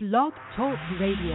Blog 0.00 0.32
Talk 0.54 0.78
Radio. 1.00 1.34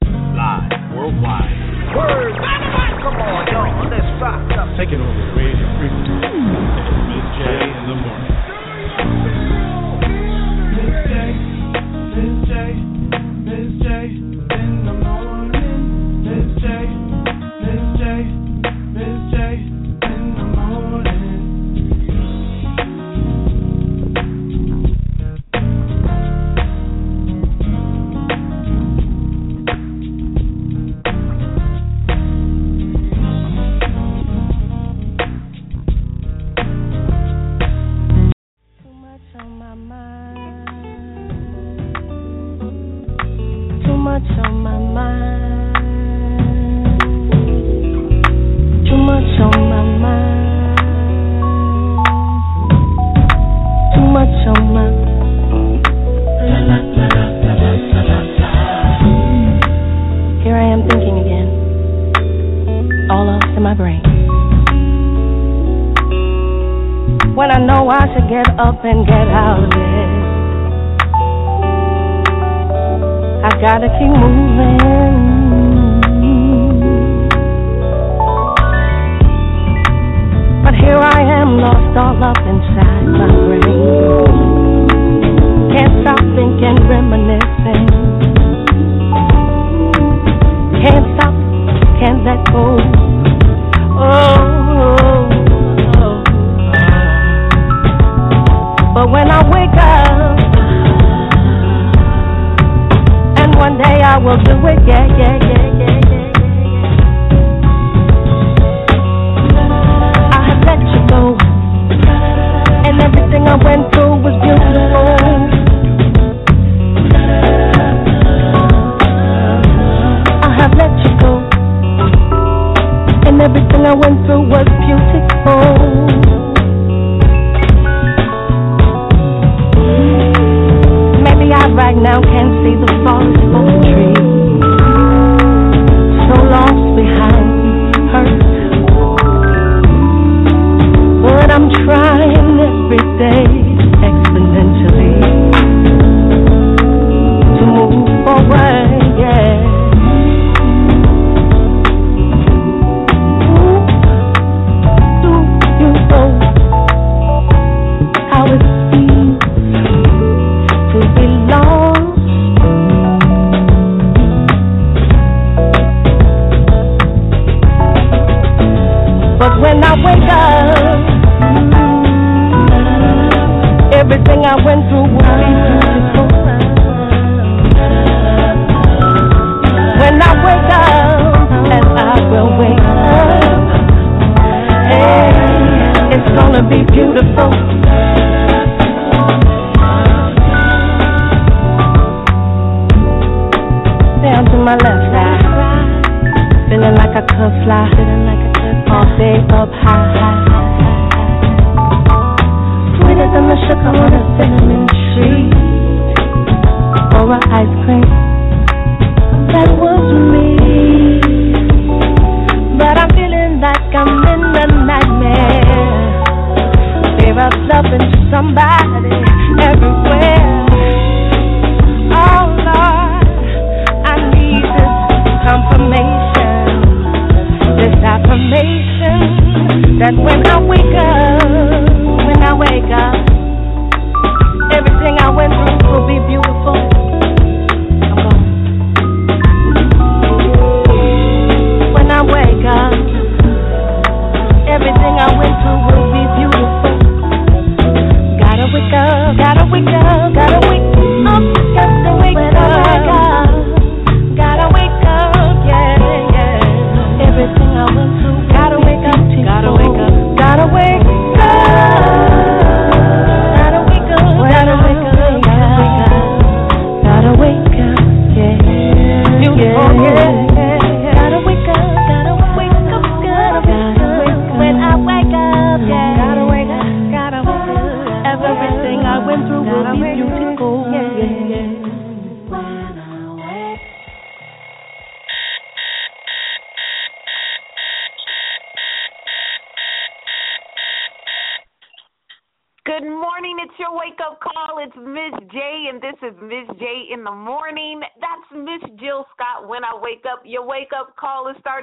Live 0.00 0.96
worldwide. 0.96 1.52
Word. 1.94 2.32
Come 3.04 3.20
on, 3.20 3.44
y'all. 3.52 3.84
Let's 3.90 4.08
rock 4.16 4.48
up. 4.56 4.72
Take 4.78 4.88
it 4.88 4.96
over. 4.96 5.36
Radio. 5.36 5.60
Mm. 5.60 6.56
With 7.12 7.28
Jay 7.36 7.68
in 7.68 7.84
the 7.84 7.96
morning. 8.00 9.43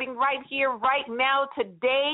Starting 0.02 0.18
right 0.18 0.40
here, 0.50 0.72
right 0.72 1.06
now, 1.10 1.48
today. 1.58 2.12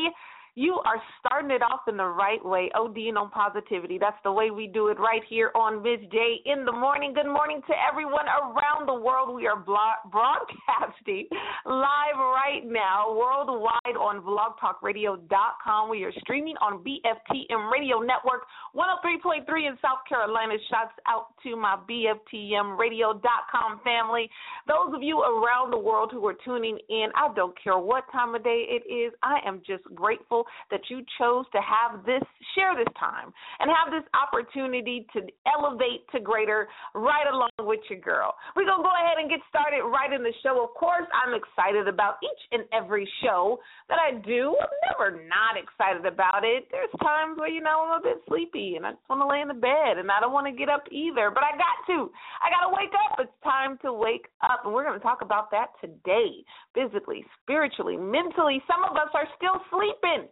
You 0.58 0.82
are 0.90 1.00
starting 1.20 1.52
it 1.52 1.62
off 1.62 1.82
in 1.88 1.98
the 1.98 2.10
right 2.10 2.44
way. 2.44 2.72
ODing 2.76 3.14
on 3.14 3.30
positivity. 3.30 4.00
That's 4.00 4.18
the 4.24 4.32
way 4.32 4.50
we 4.50 4.66
do 4.66 4.88
it 4.88 4.98
right 4.98 5.22
here 5.30 5.52
on 5.54 5.84
Miz 5.84 6.00
J 6.12 6.42
in 6.48 6.66
the 6.66 6.72
morning. 6.72 7.14
Good 7.14 7.30
morning 7.30 7.62
to 7.68 7.74
everyone 7.78 8.26
around 8.26 8.88
the 8.88 8.96
world. 8.96 9.36
We 9.36 9.46
are 9.46 9.56
broadcasting 9.56 11.28
live 11.68 12.18
right 12.18 12.66
now 12.66 13.14
worldwide 13.14 14.02
on 14.02 14.26
blogtalkradio.com. 14.26 15.90
We 15.92 16.04
are 16.06 16.14
streaming 16.22 16.56
on 16.58 16.84
BFTM 16.84 17.72
Radio 17.72 18.00
Network 18.00 18.48
103.3 18.76 19.46
in 19.68 19.78
South 19.80 20.02
Carolina. 20.10 20.56
Shouts 20.72 20.98
out 21.08 21.38
to 21.44 21.56
my 21.56 21.78
BFTMradio.com 21.88 23.82
family. 23.84 24.28
Those 24.68 24.96
of 24.96 25.04
you 25.04 25.22
around 25.22 25.70
the 25.70 25.78
world 25.78 26.10
who 26.12 26.26
are 26.26 26.36
tuning 26.44 26.80
in, 26.90 27.10
I 27.14 27.32
don't 27.36 27.54
care 27.64 27.78
what 27.78 28.12
time 28.12 28.34
of 28.34 28.44
day 28.44 28.66
it 28.68 28.92
is. 28.92 29.14
I 29.22 29.38
am 29.46 29.62
just 29.64 29.84
grateful 29.94 30.47
that 30.72 30.82
you 30.90 31.04
chose 31.18 31.46
to 31.52 31.60
have 31.62 32.06
this, 32.06 32.24
share 32.56 32.76
this 32.76 32.92
time, 33.00 33.34
and 33.60 33.72
have 33.72 33.92
this 33.92 34.08
opportunity 34.14 35.08
to 35.14 35.22
elevate 35.46 36.08
to 36.14 36.20
greater 36.20 36.68
right 36.94 37.28
along 37.32 37.52
with 37.62 37.80
your 37.90 38.00
girl. 38.00 38.34
We're 38.56 38.66
going 38.66 38.82
to 38.82 38.88
go 38.88 38.96
ahead 38.96 39.18
and 39.20 39.30
get 39.30 39.40
started 39.50 39.84
right 39.84 40.12
in 40.12 40.24
the 40.24 40.34
show. 40.44 40.64
Of 40.64 40.74
course, 40.76 41.08
I'm 41.12 41.34
excited 41.34 41.88
about 41.88 42.18
each 42.24 42.44
and 42.52 42.64
every 42.74 43.08
show 43.24 43.60
that 43.90 43.98
I 44.00 44.20
do. 44.20 44.56
I'm 44.60 44.76
never 44.92 45.24
not 45.26 45.56
excited 45.56 46.06
about 46.06 46.44
it. 46.44 46.68
There's 46.72 46.92
times 47.04 47.38
where, 47.38 47.50
you 47.50 47.62
know, 47.62 47.88
I'm 47.88 48.00
a 48.00 48.04
bit 48.04 48.22
sleepy 48.28 48.76
and 48.76 48.86
I 48.86 48.92
just 48.92 49.08
want 49.10 49.22
to 49.22 49.28
lay 49.28 49.42
in 49.42 49.48
the 49.48 49.58
bed 49.58 49.98
and 49.98 50.12
I 50.12 50.20
don't 50.20 50.34
want 50.34 50.48
to 50.48 50.56
get 50.56 50.70
up 50.70 50.84
either, 50.92 51.32
but 51.32 51.44
I 51.44 51.52
got 51.56 51.78
to. 51.94 52.10
I 52.42 52.50
got 52.50 52.70
to 52.70 52.76
wake 52.76 52.94
up. 52.94 53.20
It's 53.20 53.44
time 53.44 53.78
to 53.82 53.94
wake 53.94 54.28
up, 54.44 54.62
and 54.66 54.74
we're 54.74 54.84
going 54.84 54.98
to 54.98 55.04
talk 55.04 55.22
about 55.22 55.52
that 55.52 55.74
today 55.82 56.44
physically, 56.74 57.26
spiritually, 57.42 57.98
mentally. 57.98 58.62
Some 58.68 58.84
of 58.84 58.96
us 58.96 59.10
are 59.14 59.28
still 59.38 59.60
sleeping. 59.72 60.28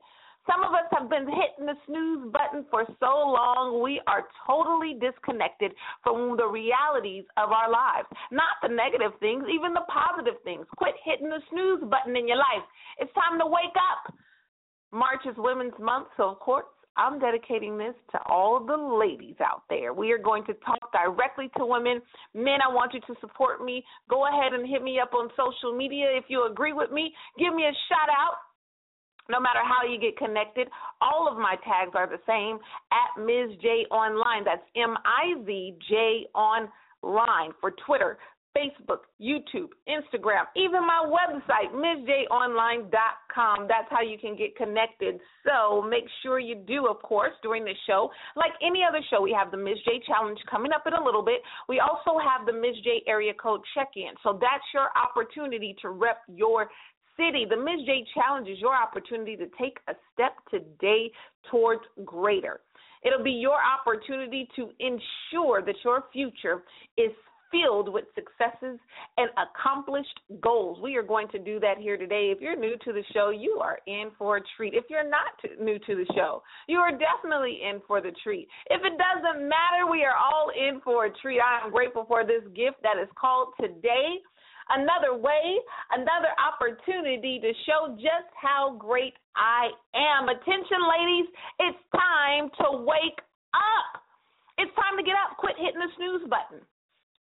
Some 0.46 0.62
of 0.64 0.74
us 0.74 0.86
have 0.94 1.10
been 1.10 1.26
hitting 1.26 1.66
the 1.66 1.78
snooze 1.88 2.32
button 2.32 2.66
for 2.70 2.86
so 3.00 3.12
long, 3.26 3.82
we 3.82 4.02
are 4.08 4.24
totally 4.46 4.94
disconnected 5.02 5.74
from 6.04 6.38
the 6.38 6.46
realities 6.46 7.26
of 7.38 7.50
our 7.50 7.70
lives. 7.70 8.08
Not 8.32 8.62
the 8.62 8.70
negative 8.70 9.18
things, 9.20 9.46
even 9.50 9.74
the 9.74 9.86
positive 9.90 10.38
things. 10.44 10.66
Quit 10.78 10.94
hitting 11.04 11.30
the 11.30 11.42
snooze 11.50 11.82
button 11.90 12.16
in 12.16 12.28
your 12.28 12.38
life. 12.38 12.66
It's 13.00 13.14
time 13.14 13.40
to 13.40 13.46
wake 13.46 13.74
up. 13.74 14.14
March 14.94 15.26
is 15.26 15.36
Women's 15.38 15.78
Month, 15.80 16.08
so 16.16 16.30
of 16.30 16.40
course, 16.40 16.66
I'm 16.96 17.20
dedicating 17.20 17.78
this 17.78 17.96
to 18.12 18.20
all 18.26 18.64
the 18.64 18.78
ladies 18.78 19.36
out 19.44 19.64
there. 19.68 19.94
We 19.94 20.14
are 20.14 20.18
going 20.18 20.46
to 20.46 20.54
talk 20.66 20.80
directly 20.94 21.50
to 21.58 21.66
women. 21.66 22.02
Men, 22.34 22.60
I 22.64 22.72
want 22.72 22.94
you 22.94 23.02
to 23.02 23.20
support 23.20 23.66
me. 23.66 23.84
Go 24.10 24.28
ahead 24.28 24.54
and 24.54 24.68
hit 24.68 24.82
me 24.82 25.00
up 25.00 25.14
on 25.14 25.30
social 25.36 25.76
media 25.76 26.08
if 26.16 26.26
you 26.30 26.48
agree 26.50 26.72
with 26.72 26.92
me. 26.92 27.12
Give 27.38 27.54
me 27.54 27.64
a 27.64 27.76
shout 27.90 28.08
out 28.08 28.38
no 29.30 29.40
matter 29.40 29.60
how 29.64 29.88
you 29.88 30.00
get 30.00 30.18
connected, 30.18 30.68
all 31.02 31.28
of 31.30 31.38
my 31.38 31.56
tags 31.64 31.92
are 31.96 32.08
the 32.08 32.22
same 32.28 32.60
at 32.92 33.22
Miz 33.22 33.58
J 33.62 33.86
Online. 33.92 34.44
That's 34.44 34.66
M 34.76 34.96
I 35.06 35.34
Z 35.46 35.76
J 35.90 36.28
Online 36.36 37.52
for 37.60 37.72
Twitter, 37.86 38.18
Facebook, 38.56 39.04
YouTube, 39.22 39.70
Instagram, 39.88 40.46
even 40.56 40.82
my 40.88 41.06
website, 41.06 41.74
MizJOnline.com. 41.74 43.68
That's 43.68 43.88
how 43.90 44.02
you 44.02 44.18
can 44.18 44.36
get 44.38 44.56
connected. 44.56 45.20
So 45.46 45.82
make 45.82 46.06
sure 46.24 46.40
you 46.40 46.56
do, 46.56 46.88
of 46.88 47.02
course, 47.02 47.34
during 47.44 47.66
the 47.66 47.74
show. 47.86 48.10
Like 48.36 48.52
any 48.66 48.82
other 48.88 49.02
show, 49.10 49.22
we 49.22 49.36
have 49.38 49.52
the 49.52 49.58
Miz 49.58 49.78
J 49.86 50.02
Challenge 50.08 50.40
coming 50.50 50.72
up 50.72 50.84
in 50.88 50.94
a 50.94 51.04
little 51.04 51.24
bit. 51.24 51.42
We 51.68 51.82
also 51.82 52.18
have 52.18 52.46
the 52.46 52.54
Miz 52.54 52.76
J 52.84 53.04
Area 53.08 53.34
Code 53.34 53.62
Check 53.76 53.90
In. 53.98 54.14
So 54.24 54.40
that's 54.40 54.64
your 54.74 54.88
opportunity 54.96 55.76
to 55.82 55.90
rep 55.90 56.20
your 56.28 56.70
City, 57.18 57.46
the 57.50 57.58
Miz 57.58 57.86
J 57.86 58.06
Challenge 58.14 58.48
is 58.50 58.60
your 58.60 58.76
opportunity 58.76 59.36
to 59.38 59.48
take 59.60 59.80
a 59.88 59.94
step 60.14 60.34
today 60.50 61.12
towards 61.50 61.82
greater. 62.04 62.62
It'll 63.04 63.24
be 63.24 63.32
your 63.32 63.58
opportunity 63.62 64.48
to 64.56 64.70
ensure 64.80 65.62
that 65.62 65.76
your 65.84 66.06
future 66.12 66.64
is 66.98 67.12
filled 67.52 67.92
with 67.92 68.06
successes 68.16 68.80
and 69.18 69.30
accomplished 69.38 70.20
goals. 70.42 70.80
We 70.82 70.96
are 70.98 71.04
going 71.04 71.28
to 71.30 71.40
do 71.40 71.60
that 71.60 71.78
here 71.78 71.98
today. 71.98 72.32
If 72.36 72.42
you're 72.42 72.56
new 72.56 72.76
to 72.84 72.94
the 72.94 73.04
show, 73.14 73.30
you 73.30 73.60
are 73.62 73.80
in 73.88 74.10
for 74.18 74.38
a 74.38 74.42
treat. 74.58 74.74
If 74.74 74.86
you're 74.90 75.08
not 75.08 75.38
new 75.60 75.78
to 75.80 75.96
the 75.96 76.06
show, 76.16 76.42
you 76.68 76.80
are 76.80 76.92
definitely 76.92 77.60
in 77.70 77.82
for 77.88 78.02
the 78.02 78.12
treat. 78.24 78.48
If 78.70 78.82
it 78.84 78.94
doesn't 78.98 79.48
matter, 79.48 79.90
we 79.90 80.04
are 80.04 80.18
all 80.18 80.50
in 80.50 80.82
for 80.82 81.06
a 81.06 81.14
treat. 81.22 81.40
I 81.40 81.66
am 81.66 81.72
grateful 81.72 82.06
for 82.08 82.26
this 82.26 82.44
gift 82.56 82.82
that 82.84 83.02
is 83.02 83.10
called 83.16 83.50
today 83.60 84.20
another 84.70 85.18
way, 85.18 85.60
another 85.92 86.34
opportunity 86.42 87.40
to 87.40 87.52
show 87.66 87.94
just 87.96 88.30
how 88.34 88.76
great 88.80 89.14
I 89.36 89.70
am. 89.94 90.30
Attention, 90.30 90.82
ladies, 90.90 91.28
it's 91.60 91.82
time 91.94 92.50
to 92.62 92.86
wake 92.86 93.22
up. 93.54 94.02
It's 94.58 94.72
time 94.76 94.98
to 94.98 95.04
get 95.04 95.16
up. 95.20 95.38
Quit 95.38 95.56
hitting 95.60 95.82
the 95.82 95.92
snooze 95.98 96.26
button. 96.30 96.64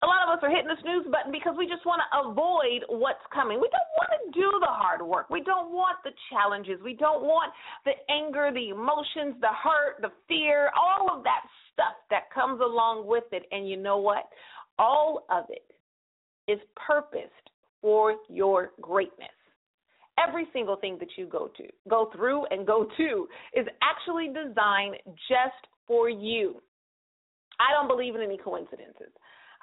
A 0.03 0.07
lot 0.07 0.29
of 0.29 0.37
us 0.37 0.41
are 0.45 0.53
hitting 0.53 0.69
the 0.69 0.77
snooze 0.85 1.09
button 1.09 1.33
because 1.33 1.57
we 1.57 1.65
just 1.65 1.87
want 1.89 2.05
to 2.05 2.29
avoid 2.29 2.85
what's 2.93 3.25
coming. 3.33 3.57
We 3.57 3.73
don't 3.73 3.93
want 3.97 4.11
to 4.13 4.23
do 4.37 4.49
the 4.61 4.69
hard 4.69 5.01
work. 5.01 5.31
We 5.31 5.41
don't 5.41 5.73
want 5.73 5.97
the 6.05 6.13
challenges. 6.29 6.77
We 6.85 6.93
don't 6.93 7.25
want 7.25 7.53
the 7.89 7.97
anger, 8.13 8.53
the 8.53 8.69
emotions, 8.69 9.41
the 9.41 9.53
hurt, 9.57 10.05
the 10.05 10.13
fear, 10.29 10.71
all 10.77 11.09
of 11.09 11.25
that 11.25 11.49
stuff 11.73 11.97
that 12.11 12.29
comes 12.35 12.61
along 12.61 13.09
with 13.09 13.25
it. 13.33 13.49
And 13.51 13.69
you 13.69 13.79
know 13.79 13.97
what? 13.97 14.29
All 14.79 15.25
of 15.31 15.45
it 15.49 15.65
is 16.49 16.59
purposed 16.77 17.51
for 17.81 18.17
your 18.29 18.73
greatness. 18.81 19.29
Every 20.17 20.47
single 20.53 20.77
thing 20.77 20.97
that 21.01 21.09
you 21.17 21.27
go 21.27 21.51
to, 21.57 21.65
go 21.89 22.11
through 22.15 22.47
and 22.47 22.67
go 22.67 22.87
to 22.97 23.29
is 23.55 23.67
actually 23.83 24.29
designed 24.29 24.97
just 25.29 25.67
for 25.87 26.09
you. 26.09 26.63
I 27.59 27.73
don't 27.73 27.89
believe 27.89 28.15
in 28.15 28.23
any 28.23 28.39
coincidences. 28.39 29.11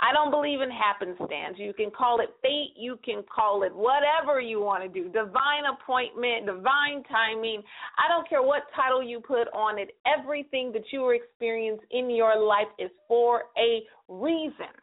I 0.01 0.13
don't 0.13 0.31
believe 0.31 0.61
in 0.61 0.71
happenstance. 0.71 1.57
You 1.57 1.73
can 1.73 1.91
call 1.91 2.19
it 2.21 2.29
fate, 2.41 2.73
you 2.75 2.97
can 3.05 3.23
call 3.33 3.61
it 3.63 3.71
whatever 3.73 4.41
you 4.41 4.59
want 4.59 4.81
to 4.83 4.89
do. 4.89 5.09
Divine 5.09 5.69
appointment, 5.69 6.47
divine 6.47 7.03
timing. 7.07 7.61
I 7.99 8.09
don't 8.09 8.27
care 8.27 8.41
what 8.41 8.63
title 8.75 9.03
you 9.03 9.19
put 9.19 9.47
on 9.53 9.77
it. 9.77 9.91
Everything 10.07 10.71
that 10.73 10.85
you 10.91 11.11
experience 11.11 11.81
in 11.91 12.09
your 12.09 12.39
life 12.43 12.67
is 12.79 12.89
for 13.07 13.43
a 13.57 13.83
reason. 14.09 14.73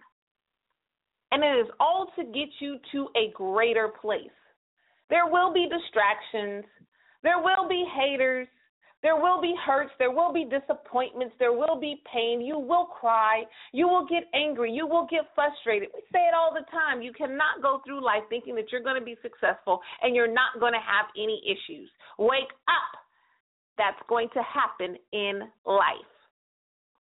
And 1.30 1.44
it 1.44 1.66
is 1.66 1.70
all 1.78 2.10
to 2.16 2.24
get 2.24 2.48
you 2.60 2.78
to 2.92 3.08
a 3.16 3.32
greater 3.34 3.88
place. 4.00 4.30
There 5.10 5.26
will 5.26 5.52
be 5.52 5.68
distractions. 5.68 6.64
There 7.22 7.38
will 7.38 7.68
be 7.68 7.84
haters. 7.96 8.48
There 9.02 9.16
will 9.16 9.40
be 9.40 9.54
hurts. 9.64 9.92
There 9.98 10.10
will 10.10 10.32
be 10.32 10.44
disappointments. 10.44 11.34
There 11.38 11.52
will 11.52 11.78
be 11.78 12.02
pain. 12.12 12.40
You 12.40 12.58
will 12.58 12.86
cry. 12.86 13.44
You 13.72 13.86
will 13.86 14.06
get 14.06 14.24
angry. 14.34 14.72
You 14.72 14.86
will 14.86 15.06
get 15.08 15.22
frustrated. 15.34 15.88
We 15.94 16.00
say 16.12 16.26
it 16.26 16.34
all 16.34 16.52
the 16.52 16.66
time. 16.70 17.00
You 17.00 17.12
cannot 17.12 17.62
go 17.62 17.80
through 17.84 18.04
life 18.04 18.22
thinking 18.28 18.56
that 18.56 18.72
you're 18.72 18.82
going 18.82 18.98
to 18.98 19.04
be 19.04 19.16
successful 19.22 19.80
and 20.02 20.16
you're 20.16 20.32
not 20.32 20.58
going 20.58 20.72
to 20.72 20.80
have 20.80 21.06
any 21.16 21.40
issues. 21.46 21.88
Wake 22.18 22.50
up. 22.66 23.00
That's 23.76 24.00
going 24.08 24.28
to 24.34 24.42
happen 24.42 24.96
in 25.12 25.42
life. 25.64 26.17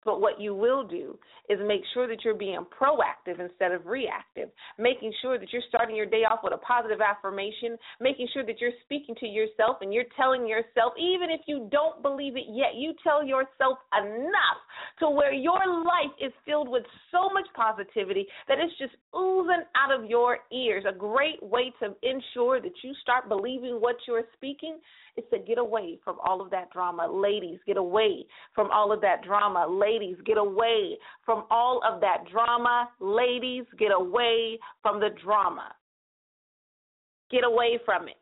But 0.03 0.19
what 0.19 0.39
you 0.41 0.55
will 0.55 0.83
do 0.87 1.17
is 1.49 1.59
make 1.65 1.81
sure 1.93 2.07
that 2.07 2.23
you're 2.23 2.33
being 2.33 2.65
proactive 2.79 3.39
instead 3.39 3.71
of 3.71 3.85
reactive, 3.85 4.49
making 4.79 5.13
sure 5.21 5.37
that 5.37 5.53
you're 5.53 5.61
starting 5.69 5.95
your 5.95 6.05
day 6.05 6.23
off 6.23 6.39
with 6.43 6.53
a 6.53 6.57
positive 6.57 7.01
affirmation, 7.01 7.77
making 7.99 8.27
sure 8.33 8.45
that 8.45 8.59
you're 8.59 8.71
speaking 8.85 9.15
to 9.19 9.27
yourself 9.27 9.77
and 9.81 9.93
you're 9.93 10.09
telling 10.17 10.47
yourself, 10.47 10.93
even 10.97 11.29
if 11.29 11.41
you 11.45 11.67
don't 11.71 12.01
believe 12.01 12.35
it 12.35 12.45
yet, 12.49 12.75
you 12.75 12.93
tell 13.03 13.23
yourself 13.23 13.77
enough 13.93 14.59
to 14.99 15.09
where 15.09 15.33
your 15.33 15.61
life 15.83 16.13
is 16.19 16.31
filled 16.45 16.69
with 16.69 16.83
so 17.11 17.29
much 17.33 17.45
positivity 17.55 18.25
that 18.47 18.57
it's 18.59 18.77
just 18.79 18.93
oozing 19.15 19.63
out 19.75 19.91
of 19.91 20.09
your 20.09 20.39
ears. 20.51 20.83
A 20.87 20.93
great 20.93 21.41
way 21.41 21.73
to 21.79 21.95
ensure 22.01 22.61
that 22.61 22.73
you 22.83 22.93
start 23.01 23.29
believing 23.29 23.75
what 23.75 23.95
you're 24.07 24.23
speaking 24.33 24.77
is 25.17 25.25
to 25.31 25.39
get 25.39 25.57
away 25.57 25.99
from 26.03 26.17
all 26.23 26.41
of 26.41 26.49
that 26.51 26.71
drama. 26.71 27.07
Ladies, 27.11 27.59
get 27.67 27.77
away 27.77 28.25
from 28.55 28.71
all 28.71 28.91
of 28.91 29.01
that 29.01 29.23
drama. 29.23 29.67
Ladies, 29.67 29.90
get 30.25 30.37
away 30.37 30.97
from 31.25 31.45
all 31.49 31.81
of 31.87 32.01
that 32.01 32.25
drama. 32.31 32.89
Ladies, 32.99 33.65
get 33.77 33.91
away 33.91 34.59
from 34.81 34.99
the 34.99 35.09
drama. 35.23 35.73
Get 37.29 37.43
away 37.43 37.79
from 37.85 38.07
it. 38.07 38.15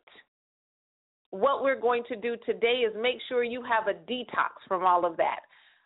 What 1.31 1.63
we're 1.63 1.79
going 1.79 2.03
to 2.09 2.15
do 2.15 2.35
today 2.45 2.83
is 2.87 2.93
make 2.99 3.17
sure 3.27 3.43
you 3.43 3.63
have 3.63 3.87
a 3.87 3.93
detox 4.11 4.67
from 4.67 4.83
all 4.83 5.05
of 5.05 5.17
that. 5.17 5.39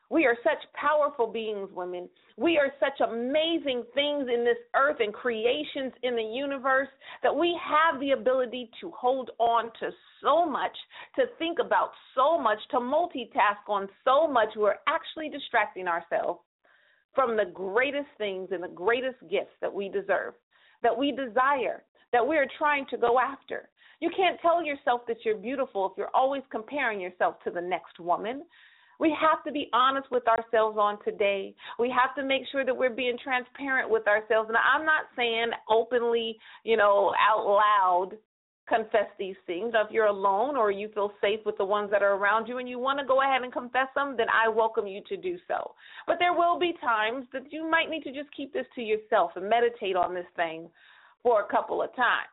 We 0.10 0.26
are 0.26 0.38
such 0.44 0.64
powerful 0.74 1.28
beings, 1.28 1.70
women. 1.74 2.08
We 2.38 2.58
are 2.58 2.72
such 2.80 3.00
amazing 3.08 3.84
things 3.94 4.28
in 4.32 4.44
this 4.44 4.58
earth 4.76 4.98
and 5.00 5.14
creations 5.14 5.94
in 6.04 6.16
the 6.16 6.24
universe 6.24 6.90
that 7.24 7.36
we 7.36 7.58
have 7.64 8.00
the 8.00 8.12
ability 8.12 8.70
to 8.82 8.92
hold 8.92 9.32
on 9.40 9.72
to 9.80 9.90
so 10.22 10.46
much, 10.46 10.76
to 11.16 11.24
think 11.40 11.58
about 11.60 11.92
so 12.16 12.38
much, 12.40 12.60
to 12.72 12.78
multitask 12.78 13.68
on 13.68 13.88
so 14.04 14.28
much. 14.28 14.50
We're 14.56 14.76
actually 14.88 15.30
distracting 15.30 15.88
ourselves 15.88 16.40
from 17.16 17.38
the 17.38 17.52
greatest 17.54 18.10
things 18.18 18.50
and 18.52 18.64
the 18.64 18.68
greatest 18.68 19.18
gifts 19.30 19.54
that 19.62 19.74
we 19.74 19.90
deserve, 19.90 20.34
that 20.82 20.98
we 20.98 21.12
desire, 21.12 21.84
that 22.12 22.26
we're 22.26 22.48
trying 22.58 22.86
to 22.90 22.98
go 22.98 23.20
after. 23.20 23.70
You 24.00 24.10
can't 24.16 24.40
tell 24.42 24.64
yourself 24.64 25.02
that 25.08 25.18
you're 25.24 25.38
beautiful 25.38 25.86
if 25.86 25.94
you're 25.98 26.14
always 26.14 26.44
comparing 26.52 27.00
yourself 27.00 27.36
to 27.46 27.52
the 27.52 27.62
next 27.62 28.00
woman. 28.00 28.44
We 29.00 29.16
have 29.20 29.44
to 29.46 29.52
be 29.52 29.70
honest 29.74 30.08
with 30.12 30.24
ourselves 30.28 30.78
on 30.80 30.98
today. 31.04 31.56
We 31.80 31.90
have 31.90 32.16
to 32.16 32.24
make 32.24 32.44
sure 32.52 32.66
that 32.66 32.76
we're 32.76 32.90
being 32.90 33.18
transparent 33.24 33.90
with 33.90 34.08
ourselves. 34.08 34.50
And 34.50 34.58
I'm 34.58 34.86
not 34.86 35.06
saying 35.16 35.52
openly, 35.70 36.38
you 36.64 36.78
know, 36.78 37.14
out 37.20 37.46
loud 37.46 38.18
confess 38.68 39.08
these 39.20 39.36
things. 39.46 39.72
Now, 39.74 39.86
if 39.86 39.92
you're 39.92 40.06
alone 40.06 40.56
or 40.56 40.72
you 40.72 40.90
feel 40.94 41.12
safe 41.20 41.40
with 41.46 41.58
the 41.58 41.66
ones 41.66 41.92
that 41.92 42.02
are 42.02 42.16
around 42.16 42.48
you 42.48 42.60
and 42.60 42.70
you 42.70 42.80
want 42.80 43.00
to 43.00 43.06
go 43.06 43.22
ahead 43.22 43.42
and 43.42 43.52
confess 43.52 43.88
them, 43.96 44.16
then 44.18 44.28
I 44.30 44.48
welcome 44.48 44.88
you 44.88 45.02
to 45.10 45.18
do 45.18 45.38
so. 45.48 45.74
But 46.08 46.18
there 46.20 46.34
will 46.34 46.58
be 46.58 46.74
times 46.82 47.26
that 47.34 47.52
you 47.52 47.70
might 47.70 47.90
need 47.90 48.04
to 48.04 48.14
just 48.14 48.34
keep 48.36 48.54
this 48.54 48.66
to 48.76 48.82
yourself 48.82 49.32
and 49.36 49.50
meditate 49.50 49.96
on 49.96 50.14
this 50.14 50.26
thing 50.36 50.70
for 51.22 51.42
a 51.42 51.48
couple 51.48 51.82
of 51.82 51.94
times. 51.96 52.30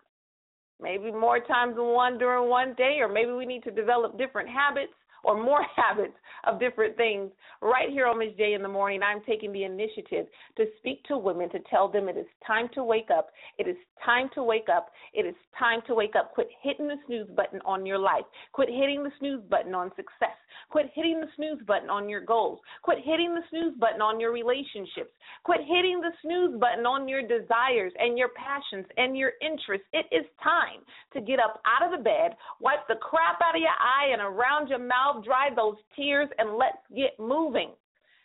Maybe 0.80 1.10
more 1.10 1.40
times 1.40 1.76
than 1.76 1.86
one 1.86 2.16
during 2.16 2.48
one 2.48 2.74
day, 2.74 2.98
or 3.00 3.08
maybe 3.08 3.32
we 3.32 3.44
need 3.44 3.64
to 3.64 3.70
develop 3.70 4.16
different 4.16 4.48
habits 4.48 4.94
or 5.24 5.42
more 5.42 5.64
habits 5.76 6.14
of 6.44 6.60
different 6.60 6.96
things. 6.96 7.30
Right 7.60 7.90
here 7.90 8.06
on 8.06 8.18
Miz 8.18 8.30
J 8.36 8.54
in 8.54 8.62
the 8.62 8.68
morning, 8.68 9.02
I'm 9.02 9.22
taking 9.26 9.52
the 9.52 9.64
initiative 9.64 10.26
to 10.56 10.64
speak 10.78 11.04
to 11.04 11.18
women 11.18 11.50
to 11.50 11.58
tell 11.70 11.88
them 11.88 12.08
it 12.08 12.16
is 12.16 12.26
time 12.46 12.68
to 12.74 12.84
wake 12.84 13.08
up. 13.16 13.30
It 13.58 13.68
is 13.68 13.76
time 14.04 14.30
to 14.34 14.42
wake 14.42 14.68
up. 14.74 14.90
It 15.12 15.26
is 15.26 15.34
time 15.58 15.80
to 15.86 15.94
wake 15.94 16.14
up. 16.16 16.32
Quit 16.32 16.48
hitting 16.62 16.88
the 16.88 16.96
snooze 17.06 17.28
button 17.36 17.60
on 17.64 17.84
your 17.84 17.98
life. 17.98 18.24
Quit 18.52 18.68
hitting 18.68 19.02
the 19.02 19.12
snooze 19.18 19.42
button 19.50 19.74
on 19.74 19.90
success. 19.96 20.36
Quit 20.70 20.90
hitting 20.94 21.20
the 21.20 21.26
snooze 21.36 21.60
button 21.66 21.90
on 21.90 22.08
your 22.08 22.24
goals. 22.24 22.60
Quit 22.82 22.98
hitting 23.04 23.34
the 23.34 23.42
snooze 23.50 23.74
button 23.78 24.00
on 24.00 24.20
your 24.20 24.32
relationships. 24.32 25.10
Quit 25.44 25.60
hitting 25.66 26.00
the 26.00 26.12
snooze 26.22 26.58
button 26.60 26.86
on 26.86 27.08
your 27.08 27.22
desires 27.22 27.92
and 27.98 28.16
your 28.16 28.30
passions 28.36 28.86
and 28.96 29.16
your 29.16 29.32
interests. 29.42 29.86
It 29.92 30.06
is 30.12 30.24
time 30.42 30.86
to 31.12 31.20
get 31.20 31.40
up 31.40 31.60
out 31.66 31.84
of 31.84 31.96
the 31.96 32.02
bed, 32.02 32.36
wipe 32.60 32.86
the 32.88 33.02
crap 33.02 33.40
out 33.42 33.56
of 33.56 33.60
your 33.60 33.70
eye 33.70 34.12
and 34.12 34.22
around 34.22 34.68
your 34.68 34.78
mouth 34.78 35.09
dry 35.22 35.48
those 35.54 35.76
tears 35.96 36.28
and 36.38 36.56
let's 36.56 36.78
get 36.94 37.18
moving. 37.18 37.70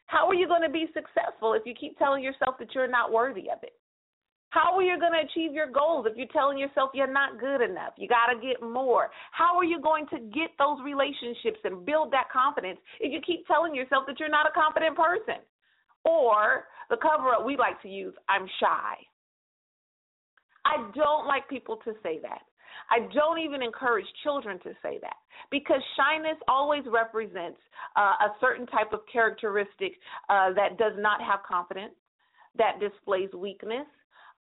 How 0.07 0.27
are 0.27 0.35
you 0.35 0.47
going 0.47 0.61
to 0.61 0.69
be 0.69 0.85
successful 0.93 1.53
if 1.53 1.63
you 1.65 1.73
keep 1.73 1.97
telling 1.97 2.23
yourself 2.23 2.55
that 2.59 2.75
you're 2.75 2.87
not 2.87 3.11
worthy 3.11 3.49
of 3.49 3.63
it? 3.63 3.73
How 4.49 4.73
are 4.75 4.83
you 4.83 4.97
going 4.97 5.11
to 5.11 5.19
achieve 5.19 5.53
your 5.53 5.69
goals 5.69 6.05
if 6.09 6.15
you're 6.15 6.31
telling 6.31 6.57
yourself 6.57 6.91
you're 6.93 7.11
not 7.11 7.39
good 7.41 7.59
enough? 7.59 7.91
You 7.97 8.07
got 8.07 8.31
to 8.31 8.39
get 8.39 8.61
more. 8.61 9.09
How 9.31 9.57
are 9.57 9.65
you 9.65 9.81
going 9.81 10.07
to 10.07 10.19
get 10.19 10.51
those 10.57 10.77
relationships 10.83 11.59
and 11.65 11.85
build 11.85 12.13
that 12.13 12.31
confidence 12.31 12.79
if 13.01 13.11
you 13.11 13.19
keep 13.19 13.45
telling 13.47 13.75
yourself 13.75 14.05
that 14.07 14.19
you're 14.19 14.29
not 14.29 14.47
a 14.47 14.53
confident 14.53 14.95
person? 14.95 15.43
Or 16.05 16.65
the 16.89 16.97
cover 16.97 17.33
up 17.33 17.45
we 17.45 17.57
like 17.57 17.81
to 17.81 17.89
use, 17.89 18.13
I'm 18.29 18.47
shy. 18.61 18.93
I 20.63 20.89
don't 20.95 21.27
like 21.27 21.49
people 21.49 21.77
to 21.83 21.93
say 22.01 22.19
that. 22.21 22.41
I 22.89 23.07
don't 23.13 23.39
even 23.39 23.61
encourage 23.61 24.05
children 24.23 24.59
to 24.59 24.71
say 24.81 24.99
that 25.01 25.15
because 25.51 25.81
shyness 25.97 26.37
always 26.47 26.83
represents 26.87 27.59
uh, 27.95 28.27
a 28.27 28.35
certain 28.39 28.65
type 28.67 28.93
of 28.93 29.01
characteristic 29.11 29.93
uh, 30.29 30.53
that 30.53 30.77
does 30.77 30.93
not 30.97 31.21
have 31.21 31.39
confidence, 31.47 31.93
that 32.57 32.79
displays 32.79 33.29
weakness. 33.33 33.87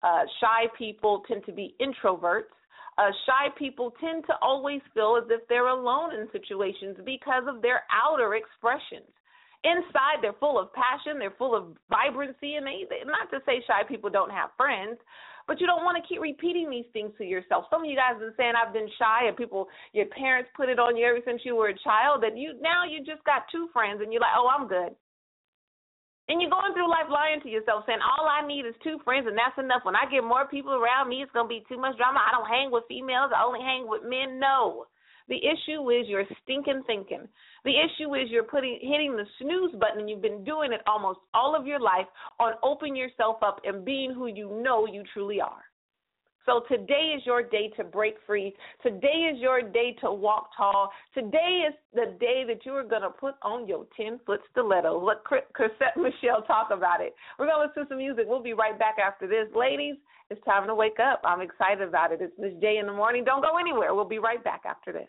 Uh, 0.02 0.20
shy 0.40 0.66
people 0.76 1.22
tend 1.26 1.44
to 1.46 1.52
be 1.52 1.74
introverts. 1.80 2.52
Uh, 2.96 3.10
shy 3.26 3.48
people 3.58 3.92
tend 4.00 4.24
to 4.26 4.34
always 4.40 4.80
feel 4.92 5.18
as 5.20 5.28
if 5.30 5.46
they're 5.48 5.68
alone 5.68 6.14
in 6.14 6.28
situations 6.30 6.96
because 7.04 7.44
of 7.48 7.60
their 7.62 7.82
outer 7.90 8.34
expressions. 8.34 9.10
Inside, 9.64 10.20
they're 10.20 10.36
full 10.38 10.60
of 10.60 10.72
passion, 10.74 11.18
they're 11.18 11.34
full 11.38 11.56
of 11.56 11.74
vibrancy, 11.88 12.56
and 12.56 12.66
they, 12.66 12.84
they 12.90 13.00
not 13.06 13.30
to 13.30 13.40
say 13.46 13.64
shy 13.66 13.80
people 13.88 14.10
don't 14.10 14.30
have 14.30 14.50
friends, 14.58 14.98
but 15.46 15.60
you 15.60 15.66
don't 15.66 15.84
want 15.84 16.00
to 16.00 16.08
keep 16.08 16.20
repeating 16.20 16.70
these 16.70 16.88
things 16.92 17.12
to 17.18 17.24
yourself. 17.24 17.66
Some 17.70 17.84
of 17.84 17.90
you 17.90 17.96
guys 17.96 18.16
have 18.16 18.20
been 18.20 18.36
saying 18.36 18.54
I've 18.56 18.72
been 18.72 18.88
shy 18.98 19.28
and 19.28 19.36
people 19.36 19.68
your 19.92 20.06
parents 20.06 20.50
put 20.56 20.68
it 20.68 20.78
on 20.78 20.96
you 20.96 21.04
ever 21.06 21.20
since 21.24 21.42
you 21.44 21.56
were 21.56 21.68
a 21.68 21.84
child 21.84 22.22
that 22.22 22.36
you 22.36 22.56
now 22.60 22.84
you 22.88 23.04
just 23.04 23.24
got 23.24 23.44
two 23.52 23.68
friends 23.72 24.00
and 24.02 24.12
you're 24.12 24.24
like, 24.24 24.36
Oh, 24.36 24.48
I'm 24.48 24.68
good. 24.68 24.96
And 26.28 26.40
you're 26.40 26.48
going 26.48 26.72
through 26.72 26.88
life 26.88 27.12
lying 27.12 27.44
to 27.44 27.52
yourself, 27.52 27.84
saying 27.84 28.00
all 28.00 28.24
I 28.24 28.40
need 28.46 28.64
is 28.64 28.72
two 28.80 28.96
friends 29.04 29.28
and 29.28 29.36
that's 29.36 29.60
enough. 29.60 29.84
When 29.84 29.96
I 29.96 30.08
get 30.08 30.24
more 30.24 30.48
people 30.48 30.72
around 30.72 31.12
me, 31.12 31.20
it's 31.20 31.32
gonna 31.36 31.48
be 31.48 31.64
too 31.68 31.76
much 31.76 32.00
drama. 32.00 32.24
I 32.24 32.32
don't 32.32 32.48
hang 32.48 32.72
with 32.72 32.88
females, 32.88 33.32
I 33.36 33.44
only 33.44 33.60
hang 33.60 33.84
with 33.84 34.08
men. 34.08 34.40
No. 34.40 34.88
The 35.28 35.36
issue 35.36 35.90
is 35.90 36.06
your 36.06 36.24
stinking 36.42 36.82
thinking. 36.86 37.26
The 37.64 37.72
issue 37.72 38.14
is 38.14 38.30
you're 38.30 38.42
putting 38.42 38.78
hitting 38.82 39.16
the 39.16 39.24
snooze 39.40 39.72
button 39.80 40.00
and 40.00 40.10
you've 40.10 40.20
been 40.20 40.44
doing 40.44 40.72
it 40.72 40.82
almost 40.86 41.20
all 41.32 41.56
of 41.56 41.66
your 41.66 41.80
life 41.80 42.06
on 42.38 42.54
opening 42.62 42.94
yourself 42.94 43.36
up 43.42 43.60
and 43.64 43.84
being 43.84 44.12
who 44.12 44.26
you 44.26 44.60
know 44.62 44.86
you 44.86 45.02
truly 45.14 45.40
are. 45.40 45.64
So 46.46 46.62
today 46.68 47.14
is 47.16 47.22
your 47.24 47.42
day 47.42 47.70
to 47.76 47.84
break 47.84 48.16
free. 48.26 48.54
Today 48.82 49.30
is 49.32 49.40
your 49.40 49.62
day 49.62 49.96
to 50.02 50.12
walk 50.12 50.50
tall. 50.56 50.90
Today 51.14 51.64
is 51.68 51.74
the 51.94 52.16
day 52.20 52.44
that 52.46 52.66
you 52.66 52.72
are 52.72 52.84
going 52.84 53.02
to 53.02 53.10
put 53.10 53.34
on 53.42 53.66
your 53.66 53.86
10 53.96 54.20
foot 54.26 54.40
stiletto. 54.50 55.02
Let 55.02 55.24
Chrisette 55.24 55.96
Michele 55.96 56.42
talk 56.46 56.68
about 56.70 57.00
it. 57.00 57.14
We're 57.38 57.46
going 57.46 57.60
to 57.62 57.66
listen 57.66 57.84
to 57.84 57.88
some 57.88 57.98
music. 57.98 58.24
We'll 58.26 58.42
be 58.42 58.52
right 58.52 58.78
back 58.78 58.96
after 59.04 59.26
this. 59.26 59.46
Ladies, 59.56 59.96
it's 60.30 60.44
time 60.44 60.66
to 60.66 60.74
wake 60.74 61.00
up. 61.00 61.22
I'm 61.24 61.40
excited 61.40 61.86
about 61.86 62.12
it. 62.12 62.20
It's 62.20 62.34
Miz 62.38 62.52
J 62.60 62.78
in 62.78 62.86
the 62.86 62.92
morning. 62.92 63.24
Don't 63.24 63.42
go 63.42 63.56
anywhere. 63.58 63.94
We'll 63.94 64.04
be 64.04 64.18
right 64.18 64.42
back 64.42 64.62
after 64.66 64.92
this. 64.92 65.08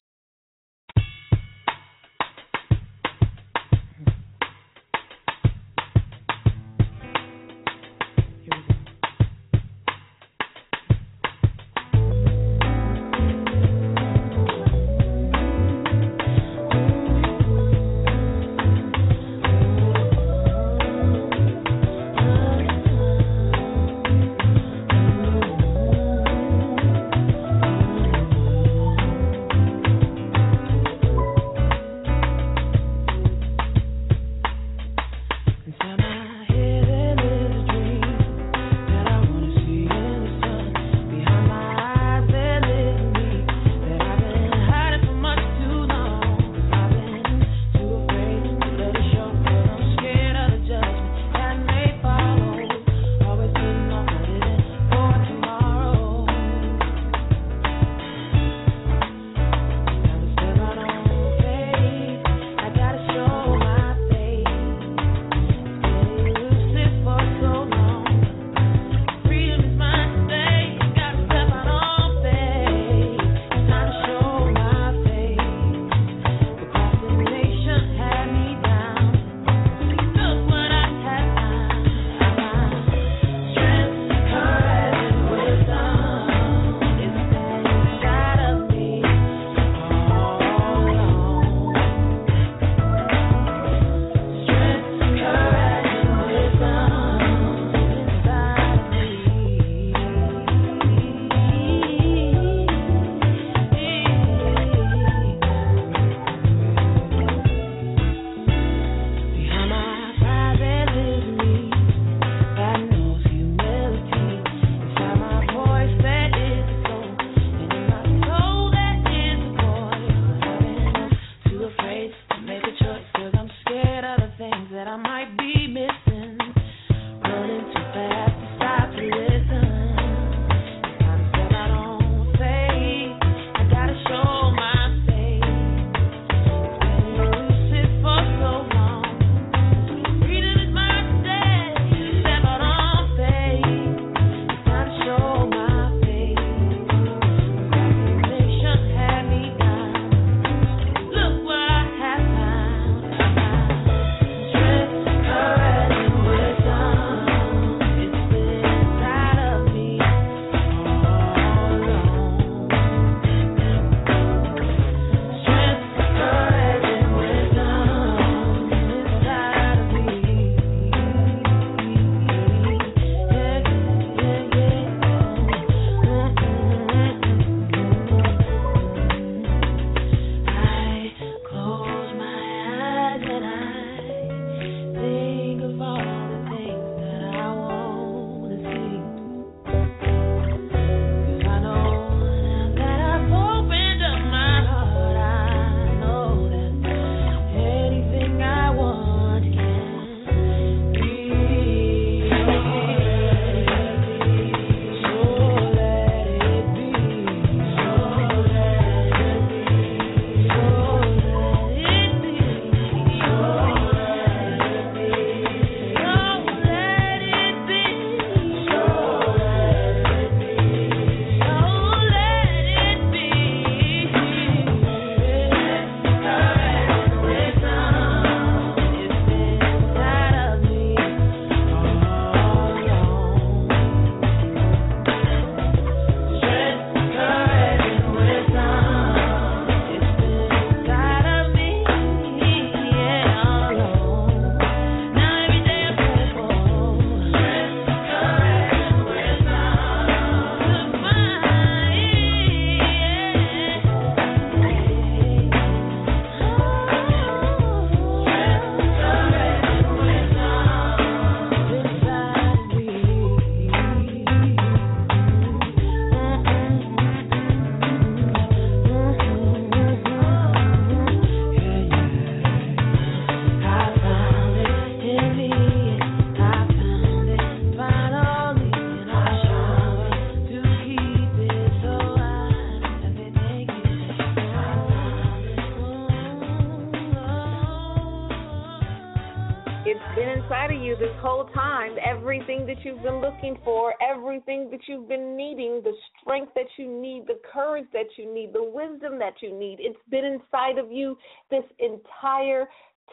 Strength 296.41 296.53
that 296.55 296.83
you 296.83 297.01
need, 297.01 297.25
the 297.27 297.39
courage 297.51 297.85
that 297.93 298.07
you 298.17 298.33
need, 298.33 298.53
the 298.53 298.63
wisdom 298.63 299.19
that 299.19 299.33
you 299.41 299.57
need. 299.57 299.77
It's 299.79 299.99
been 300.09 300.25
inside 300.25 300.77
of 300.77 300.91
you 300.91 301.17
this 301.49 301.63
entire 301.79 302.67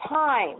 time. 0.07 0.57